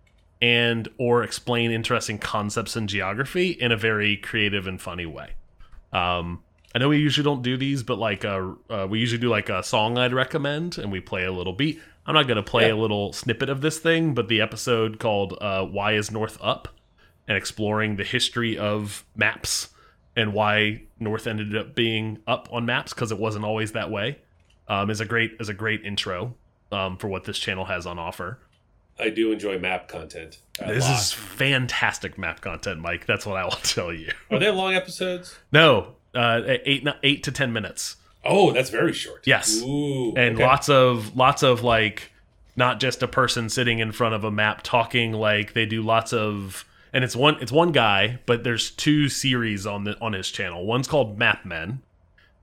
and 0.40 0.88
or 0.98 1.22
explain 1.22 1.70
interesting 1.70 2.18
concepts 2.18 2.76
in 2.76 2.86
geography 2.86 3.50
in 3.50 3.72
a 3.72 3.76
very 3.76 4.16
creative 4.16 4.66
and 4.66 4.80
funny 4.80 5.06
way. 5.06 5.32
Um, 5.92 6.42
I 6.74 6.78
know 6.78 6.90
we 6.90 6.98
usually 6.98 7.24
don't 7.24 7.42
do 7.42 7.56
these, 7.56 7.82
but 7.82 7.98
like 7.98 8.24
uh, 8.24 8.52
uh, 8.70 8.86
we 8.88 9.00
usually 9.00 9.20
do 9.20 9.28
like 9.28 9.48
a 9.48 9.62
song 9.62 9.98
I'd 9.98 10.12
recommend, 10.12 10.78
and 10.78 10.92
we 10.92 11.00
play 11.00 11.24
a 11.24 11.32
little 11.32 11.52
beat. 11.52 11.80
I'm 12.08 12.14
not 12.14 12.26
gonna 12.26 12.42
play 12.42 12.66
Yeah. 12.68 12.74
a 12.74 12.76
little 12.76 13.12
snippet 13.12 13.48
of 13.50 13.60
this 13.60 13.78
thing, 13.78 14.14
but 14.14 14.26
the 14.28 14.40
episode 14.40 14.98
called 14.98 15.36
uh, 15.40 15.64
"Why 15.64 15.92
Is 15.92 16.10
North 16.10 16.38
Up?" 16.40 16.68
and 17.28 17.36
exploring 17.36 17.96
the 17.96 18.04
history 18.04 18.56
of 18.58 19.04
maps 19.14 19.68
and 20.16 20.32
why 20.32 20.82
North 20.98 21.26
ended 21.26 21.54
up 21.54 21.74
being 21.74 22.18
up 22.26 22.48
on 22.50 22.64
maps 22.66 22.92
because 22.94 23.12
it 23.12 23.18
wasn't 23.18 23.44
always 23.44 23.72
that 23.72 23.90
way 23.90 24.18
um, 24.66 24.88
is 24.90 25.00
a 25.00 25.04
great 25.04 25.32
is 25.38 25.48
a 25.50 25.54
great 25.54 25.84
intro 25.84 26.34
um, 26.72 26.96
for 26.96 27.08
what 27.08 27.24
this 27.24 27.38
channel 27.38 27.66
has 27.66 27.86
on 27.86 27.98
offer. 27.98 28.38
I 28.98 29.10
do 29.10 29.30
enjoy 29.30 29.58
map 29.60 29.86
content. 29.86 30.38
This 30.66 30.84
lot. 30.88 30.98
is 30.98 31.12
fantastic 31.12 32.18
map 32.18 32.40
content, 32.40 32.80
Mike. 32.80 33.06
That's 33.06 33.24
what 33.26 33.36
I 33.36 33.44
will 33.44 33.50
tell 33.62 33.92
you. 33.92 34.10
Are 34.30 34.38
they 34.40 34.50
long 34.50 34.74
episodes? 34.74 35.38
No, 35.52 35.94
uh, 36.14 36.40
eight 36.64 36.84
eight 37.02 37.22
to 37.24 37.30
ten 37.30 37.52
minutes. 37.52 37.96
Oh, 38.24 38.52
that's 38.52 38.70
very 38.70 38.92
short. 38.92 39.26
Yes. 39.26 39.62
Ooh, 39.62 40.14
and 40.16 40.34
okay. 40.34 40.44
lots 40.44 40.68
of 40.68 41.16
lots 41.16 41.42
of 41.42 41.62
like 41.62 42.12
not 42.58 42.80
just 42.80 43.02
a 43.02 43.08
person 43.08 43.48
sitting 43.48 43.78
in 43.78 43.92
front 43.92 44.14
of 44.14 44.24
a 44.24 44.30
map 44.30 44.62
talking 44.62 45.12
like 45.12 45.52
they 45.54 45.64
do 45.64 45.80
lots 45.80 46.12
of 46.12 46.64
and 46.92 47.04
it's 47.04 47.14
one 47.14 47.36
it's 47.40 47.52
one 47.52 47.72
guy 47.72 48.18
but 48.26 48.42
there's 48.44 48.70
two 48.72 49.08
series 49.08 49.64
on 49.64 49.84
the 49.84 49.96
on 50.00 50.12
his 50.12 50.28
channel 50.30 50.66
one's 50.66 50.88
called 50.88 51.18
map 51.18 51.44
men 51.44 51.80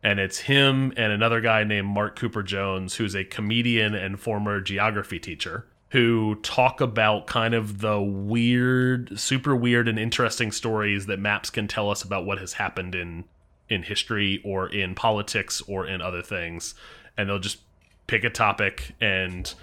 and 0.02 0.20
it's 0.20 0.40
him 0.40 0.94
and 0.96 1.12
another 1.12 1.42
guy 1.42 1.64
named 1.64 1.88
mark 1.88 2.16
cooper 2.16 2.42
jones 2.42 2.96
who's 2.96 3.14
a 3.14 3.26
comedian 3.26 3.94
and 3.94 4.20
former 4.20 4.62
geography 4.62 5.20
teacher 5.20 5.66
who 5.90 6.36
talk 6.36 6.82
about 6.82 7.28
kind 7.28 7.54
of 7.54 7.80
the 7.80 8.02
weird 8.02 9.20
super 9.20 9.56
weird 9.56 9.88
and 9.88 10.00
interesting 10.00 10.52
stories 10.52 11.08
that 11.08 11.20
maps 11.20 11.50
can 11.50 11.68
tell 11.68 11.90
us 11.90 12.04
about 12.04 12.26
what 12.26 12.38
has 12.38 12.54
happened 12.54 12.96
in 12.96 13.26
in 13.70 13.84
history 13.84 14.42
or 14.44 14.68
in 14.70 14.96
politics 14.96 15.62
or 15.68 15.88
in 15.88 16.02
other 16.02 16.22
things 16.22 16.76
and 17.18 17.30
they'll 17.30 17.40
just 17.40 17.60
pick 18.08 18.24
a 18.24 18.30
topic 18.30 18.96
and 19.02 19.56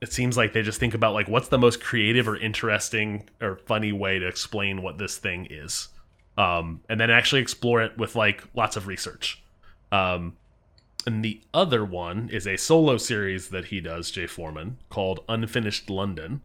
it 0.00 0.12
seems 0.12 0.36
like 0.36 0.52
they 0.52 0.62
just 0.62 0.78
think 0.78 0.94
about 0.94 1.14
like 1.14 1.28
what's 1.28 1.48
the 1.48 1.58
most 1.58 1.80
creative 1.80 2.28
or 2.28 2.36
interesting 2.36 3.28
or 3.40 3.56
funny 3.66 3.92
way 3.92 4.18
to 4.18 4.26
explain 4.26 4.82
what 4.82 4.98
this 4.98 5.18
thing 5.18 5.46
is. 5.50 5.88
Um, 6.36 6.82
and 6.88 7.00
then 7.00 7.10
actually 7.10 7.40
explore 7.40 7.82
it 7.82 7.98
with 7.98 8.14
like 8.14 8.44
lots 8.54 8.76
of 8.76 8.86
research. 8.86 9.42
Um, 9.90 10.36
and 11.06 11.24
the 11.24 11.40
other 11.52 11.84
one 11.84 12.28
is 12.32 12.46
a 12.46 12.56
solo 12.56 12.96
series 12.96 13.48
that 13.48 13.66
he 13.66 13.80
does 13.80 14.10
jay 14.10 14.26
foreman 14.26 14.76
called 14.90 15.20
unfinished 15.28 15.88
london 15.88 16.42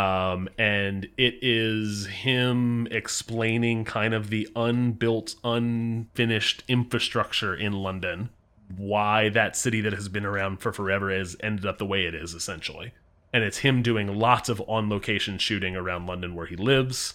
um, 0.00 0.48
and 0.56 1.08
it 1.18 1.34
is 1.42 2.06
him 2.06 2.88
explaining 2.90 3.84
kind 3.84 4.14
of 4.14 4.30
the 4.30 4.48
unbuilt, 4.56 5.34
unfinished 5.44 6.62
infrastructure 6.68 7.54
in 7.54 7.74
London, 7.74 8.30
why 8.78 9.28
that 9.28 9.56
city 9.56 9.82
that 9.82 9.92
has 9.92 10.08
been 10.08 10.24
around 10.24 10.60
for 10.60 10.72
forever 10.72 11.10
has 11.10 11.36
ended 11.40 11.66
up 11.66 11.76
the 11.76 11.84
way 11.84 12.06
it 12.06 12.14
is, 12.14 12.32
essentially. 12.32 12.94
And 13.34 13.44
it's 13.44 13.58
him 13.58 13.82
doing 13.82 14.18
lots 14.18 14.48
of 14.48 14.62
on 14.66 14.88
location 14.88 15.36
shooting 15.36 15.76
around 15.76 16.06
London 16.06 16.34
where 16.34 16.46
he 16.46 16.56
lives, 16.56 17.12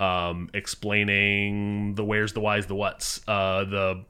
um, 0.00 0.50
explaining 0.52 1.94
the 1.94 2.04
where's, 2.04 2.32
the 2.32 2.40
why's, 2.40 2.66
the 2.66 2.74
what's. 2.74 3.20
Uh, 3.28 3.62
the 3.62 4.04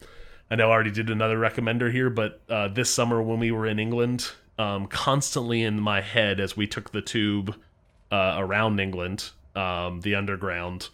I 0.50 0.54
know 0.54 0.70
I 0.70 0.72
already 0.72 0.92
did 0.92 1.10
another 1.10 1.36
recommender 1.36 1.92
here, 1.92 2.08
but 2.08 2.40
uh, 2.48 2.68
this 2.68 2.88
summer 2.88 3.20
when 3.20 3.38
we 3.38 3.50
were 3.50 3.66
in 3.66 3.78
England, 3.78 4.30
um, 4.58 4.86
constantly 4.86 5.62
in 5.62 5.78
my 5.78 6.00
head 6.00 6.40
as 6.40 6.56
we 6.56 6.66
took 6.66 6.92
the 6.92 7.02
tube 7.02 7.54
uh, 8.14 8.36
around 8.38 8.78
England, 8.78 9.30
um, 9.56 10.00
the 10.02 10.14
underground, 10.14 10.88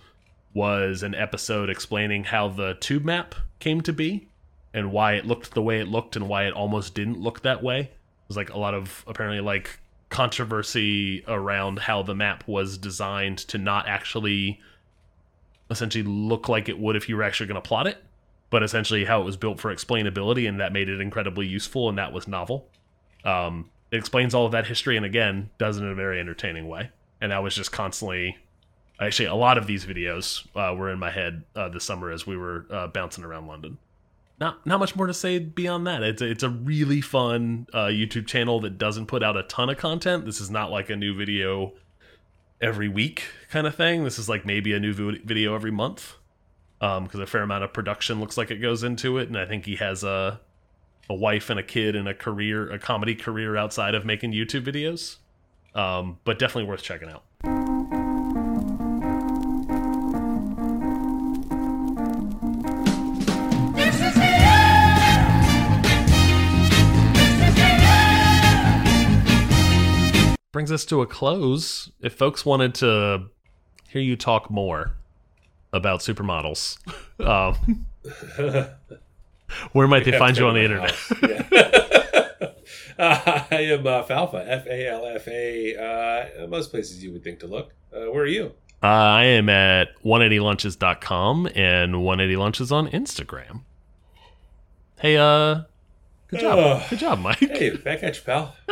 was 0.55 1.03
an 1.03 1.15
episode 1.15 1.69
explaining 1.69 2.25
how 2.25 2.49
the 2.49 2.75
tube 2.81 3.05
map 3.05 3.35
came 3.59 3.83
to 3.83 3.93
be 3.93 4.27
and 4.73 4.91
why 4.91 5.13
it 5.13 5.27
looked 5.27 5.53
the 5.53 5.61
way 5.61 5.81
it 5.81 5.87
looked 5.87 6.17
and 6.17 6.29
why 6.29 6.45
it 6.45 6.55
almost 6.55 6.95
didn't 6.95 7.21
look 7.21 7.43
that 7.43 7.63
way. 7.63 7.81
It 7.81 8.29
was 8.29 8.39
like 8.39 8.49
a 8.49 8.59
lot 8.59 8.73
of 8.73 9.05
apparently 9.07 9.41
like 9.41 9.81
controversy 10.09 11.23
around 11.29 11.81
how 11.81 12.03
the 12.03 12.15
map 12.15 12.49
was 12.49 12.79
designed 12.79 13.37
to 13.39 13.59
not 13.59 13.87
actually 13.87 14.59
essentially 15.71 16.05
look 16.05 16.49
like 16.49 16.71
it 16.71 16.79
would 16.79 16.97
if 16.97 17.07
you 17.07 17.17
were 17.17 17.23
actually 17.23 17.49
going 17.49 17.61
to 17.61 17.69
plot 17.69 17.87
it, 17.87 18.03
but 18.49 18.63
essentially 18.63 19.05
how 19.05 19.21
it 19.21 19.25
was 19.25 19.37
built 19.37 19.61
for 19.61 19.75
explainability 19.75 20.49
and 20.49 20.59
that 20.59 20.73
made 20.73 20.89
it 20.89 21.03
incredibly 21.03 21.47
useful 21.47 21.91
and 21.91 21.99
that 21.99 22.15
was 22.15 22.27
novel. 22.27 22.67
Um, 23.25 23.69
it 23.91 23.99
explains 23.99 24.35
all 24.35 24.47
of 24.47 24.53
that 24.53 24.67
history 24.67 24.97
and 24.97 25.05
again 25.05 25.51
does 25.59 25.77
it 25.77 25.83
in 25.83 25.91
a 25.91 25.95
very 25.95 26.19
entertaining 26.19 26.67
way. 26.67 26.91
And 27.21 27.33
that 27.33 27.43
was 27.43 27.55
just 27.55 27.73
constantly 27.73 28.39
actually 29.01 29.27
a 29.27 29.35
lot 29.35 29.59
of 29.59 29.67
these 29.67 29.85
videos 29.87 30.47
uh, 30.55 30.75
were 30.75 30.91
in 30.91 30.99
my 30.99 31.11
head 31.11 31.45
uh, 31.57 31.69
this 31.69 31.85
summer 31.85 32.11
as 32.11 32.27
we 32.27 32.37
were 32.37 32.67
uh, 32.71 32.87
bouncing 32.87 33.25
around 33.25 33.47
London. 33.47 33.79
not 34.41 34.67
not 34.67 34.81
much 34.81 34.97
more 34.97 35.07
to 35.07 35.15
say 35.15 35.39
beyond 35.39 35.87
that. 35.87 36.03
It's 36.03 36.23
a, 36.23 36.27
it's 36.31 36.43
a 36.43 36.49
really 36.49 37.01
fun 37.01 37.67
uh, 37.73 37.87
YouTube 37.87 38.27
channel 38.27 38.61
that 38.61 38.79
doesn't 38.79 39.07
put 39.07 39.23
out 39.23 39.37
a 39.37 39.43
ton 39.45 39.69
of 39.71 39.77
content. 39.77 40.25
This 40.25 40.41
is 40.41 40.51
not 40.51 40.71
like 40.71 40.91
a 40.91 40.97
new 40.97 41.15
video 41.15 41.73
every 42.61 42.89
week 42.89 43.25
kind 43.51 43.67
of 43.67 43.75
thing. 43.75 44.05
This 44.05 44.19
is 44.19 44.29
like 44.29 44.45
maybe 44.45 44.73
a 44.73 44.81
new 44.81 44.93
video 45.25 45.55
every 45.55 45.71
month 45.71 46.17
because 46.79 47.21
a 47.21 47.27
fair 47.27 47.43
amount 47.43 47.65
of 47.65 47.73
production 47.73 48.21
looks 48.21 48.39
like 48.39 48.51
it 48.51 48.57
goes 48.57 48.83
into 48.83 49.19
it, 49.19 49.29
and 49.29 49.37
I 49.39 49.45
think 49.45 49.67
he 49.67 49.77
has 49.77 50.03
a 50.03 50.41
a 51.09 51.15
wife 51.15 51.51
and 51.51 51.59
a 51.59 51.63
kid 51.63 51.97
and 51.97 52.07
a 52.09 52.15
career, 52.15 52.71
a 52.71 52.79
comedy 52.79 53.15
career 53.15 53.57
outside 53.57 53.95
of 53.95 54.05
making 54.05 54.33
YouTube 54.33 54.65
videos. 54.65 55.17
Um, 55.75 56.19
but 56.25 56.39
definitely 56.39 56.69
worth 56.69 56.83
checking 56.83 57.09
out. 57.09 57.23
brings 70.61 70.71
us 70.71 70.85
to 70.85 71.01
a 71.01 71.07
close. 71.07 71.91
If 72.01 72.15
folks 72.15 72.45
wanted 72.45 72.75
to 72.77 73.29
hear 73.89 74.03
you 74.03 74.15
talk 74.15 74.51
more 74.51 74.93
about 75.73 76.01
supermodels, 76.01 76.77
um, 77.21 77.87
where 79.73 79.89
might 79.89 80.05
they 80.05 80.19
find 80.19 80.37
you 80.37 80.47
on 80.47 80.55
the 80.55 80.63
internet? 80.63 80.95
Uh, 83.01 83.45
I 83.51 83.57
am 83.63 83.87
uh, 83.87 84.05
Falfa, 84.05 84.45
F 84.47 84.67
A 84.67 84.89
L 84.89 85.07
F 85.07 85.27
A. 85.27 85.77
Uh, 86.43 86.47
most 86.47 86.71
places 86.71 87.03
you 87.03 87.13
would 87.13 87.25
think 87.25 87.41
to 87.41 87.47
look. 87.47 87.73
Uh, 87.93 88.11
where 88.11 88.23
are 88.23 88.27
you? 88.27 88.53
Uh, 88.83 88.87
I 88.87 89.25
am 89.25 89.49
at 89.49 89.89
180lunches.com 90.03 91.47
and 91.55 91.95
180lunches 91.95 92.73
on 92.73 92.89
Instagram. 92.89 93.63
Hey, 94.99 95.17
uh, 95.17 95.63
good 96.29 96.41
job. 96.41 96.59
Oh. 96.59 96.87
Good 96.89 96.99
job, 96.99 97.19
Mike. 97.21 97.39
Hey, 97.39 97.77
back 97.77 98.03
at 98.03 98.17
you, 98.17 98.23
pal. 98.23 98.55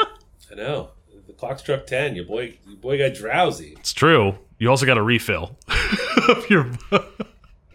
I 0.50 0.54
know. 0.54 0.90
The 1.26 1.32
clock 1.34 1.58
struck 1.58 1.86
10. 1.86 2.16
Your 2.16 2.24
boy, 2.24 2.56
your 2.66 2.76
boy 2.78 2.98
got 2.98 3.14
drowsy. 3.14 3.74
It's 3.78 3.92
true. 3.92 4.38
You 4.58 4.70
also 4.70 4.86
got 4.86 4.96
a 4.96 5.02
refill 5.02 5.58
of 6.28 6.48
your 6.48 6.70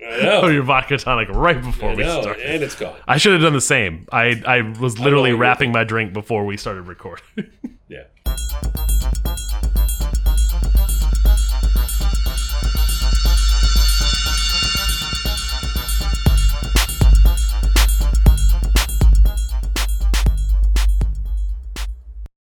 Of 0.06 0.52
your 0.54 0.64
vodka 0.64 0.98
tonic 0.98 1.30
right 1.30 1.62
before 1.62 1.92
I 1.92 1.96
we 1.96 2.04
know. 2.04 2.22
started. 2.22 2.46
And 2.46 2.64
it's 2.64 2.76
gone. 2.76 2.96
I 3.08 3.18
should 3.18 3.34
have 3.34 3.42
done 3.42 3.54
the 3.54 3.62
same. 3.62 4.08
I 4.12 4.42
I 4.46 4.62
was 4.80 5.00
literally 5.00 5.34
wrapping 5.34 5.72
my 5.72 5.84
drink 5.84 6.14
before 6.14 6.46
we 6.46 6.58
started 6.58 6.84
recording. 6.84 7.26
Yeah. 7.90 8.04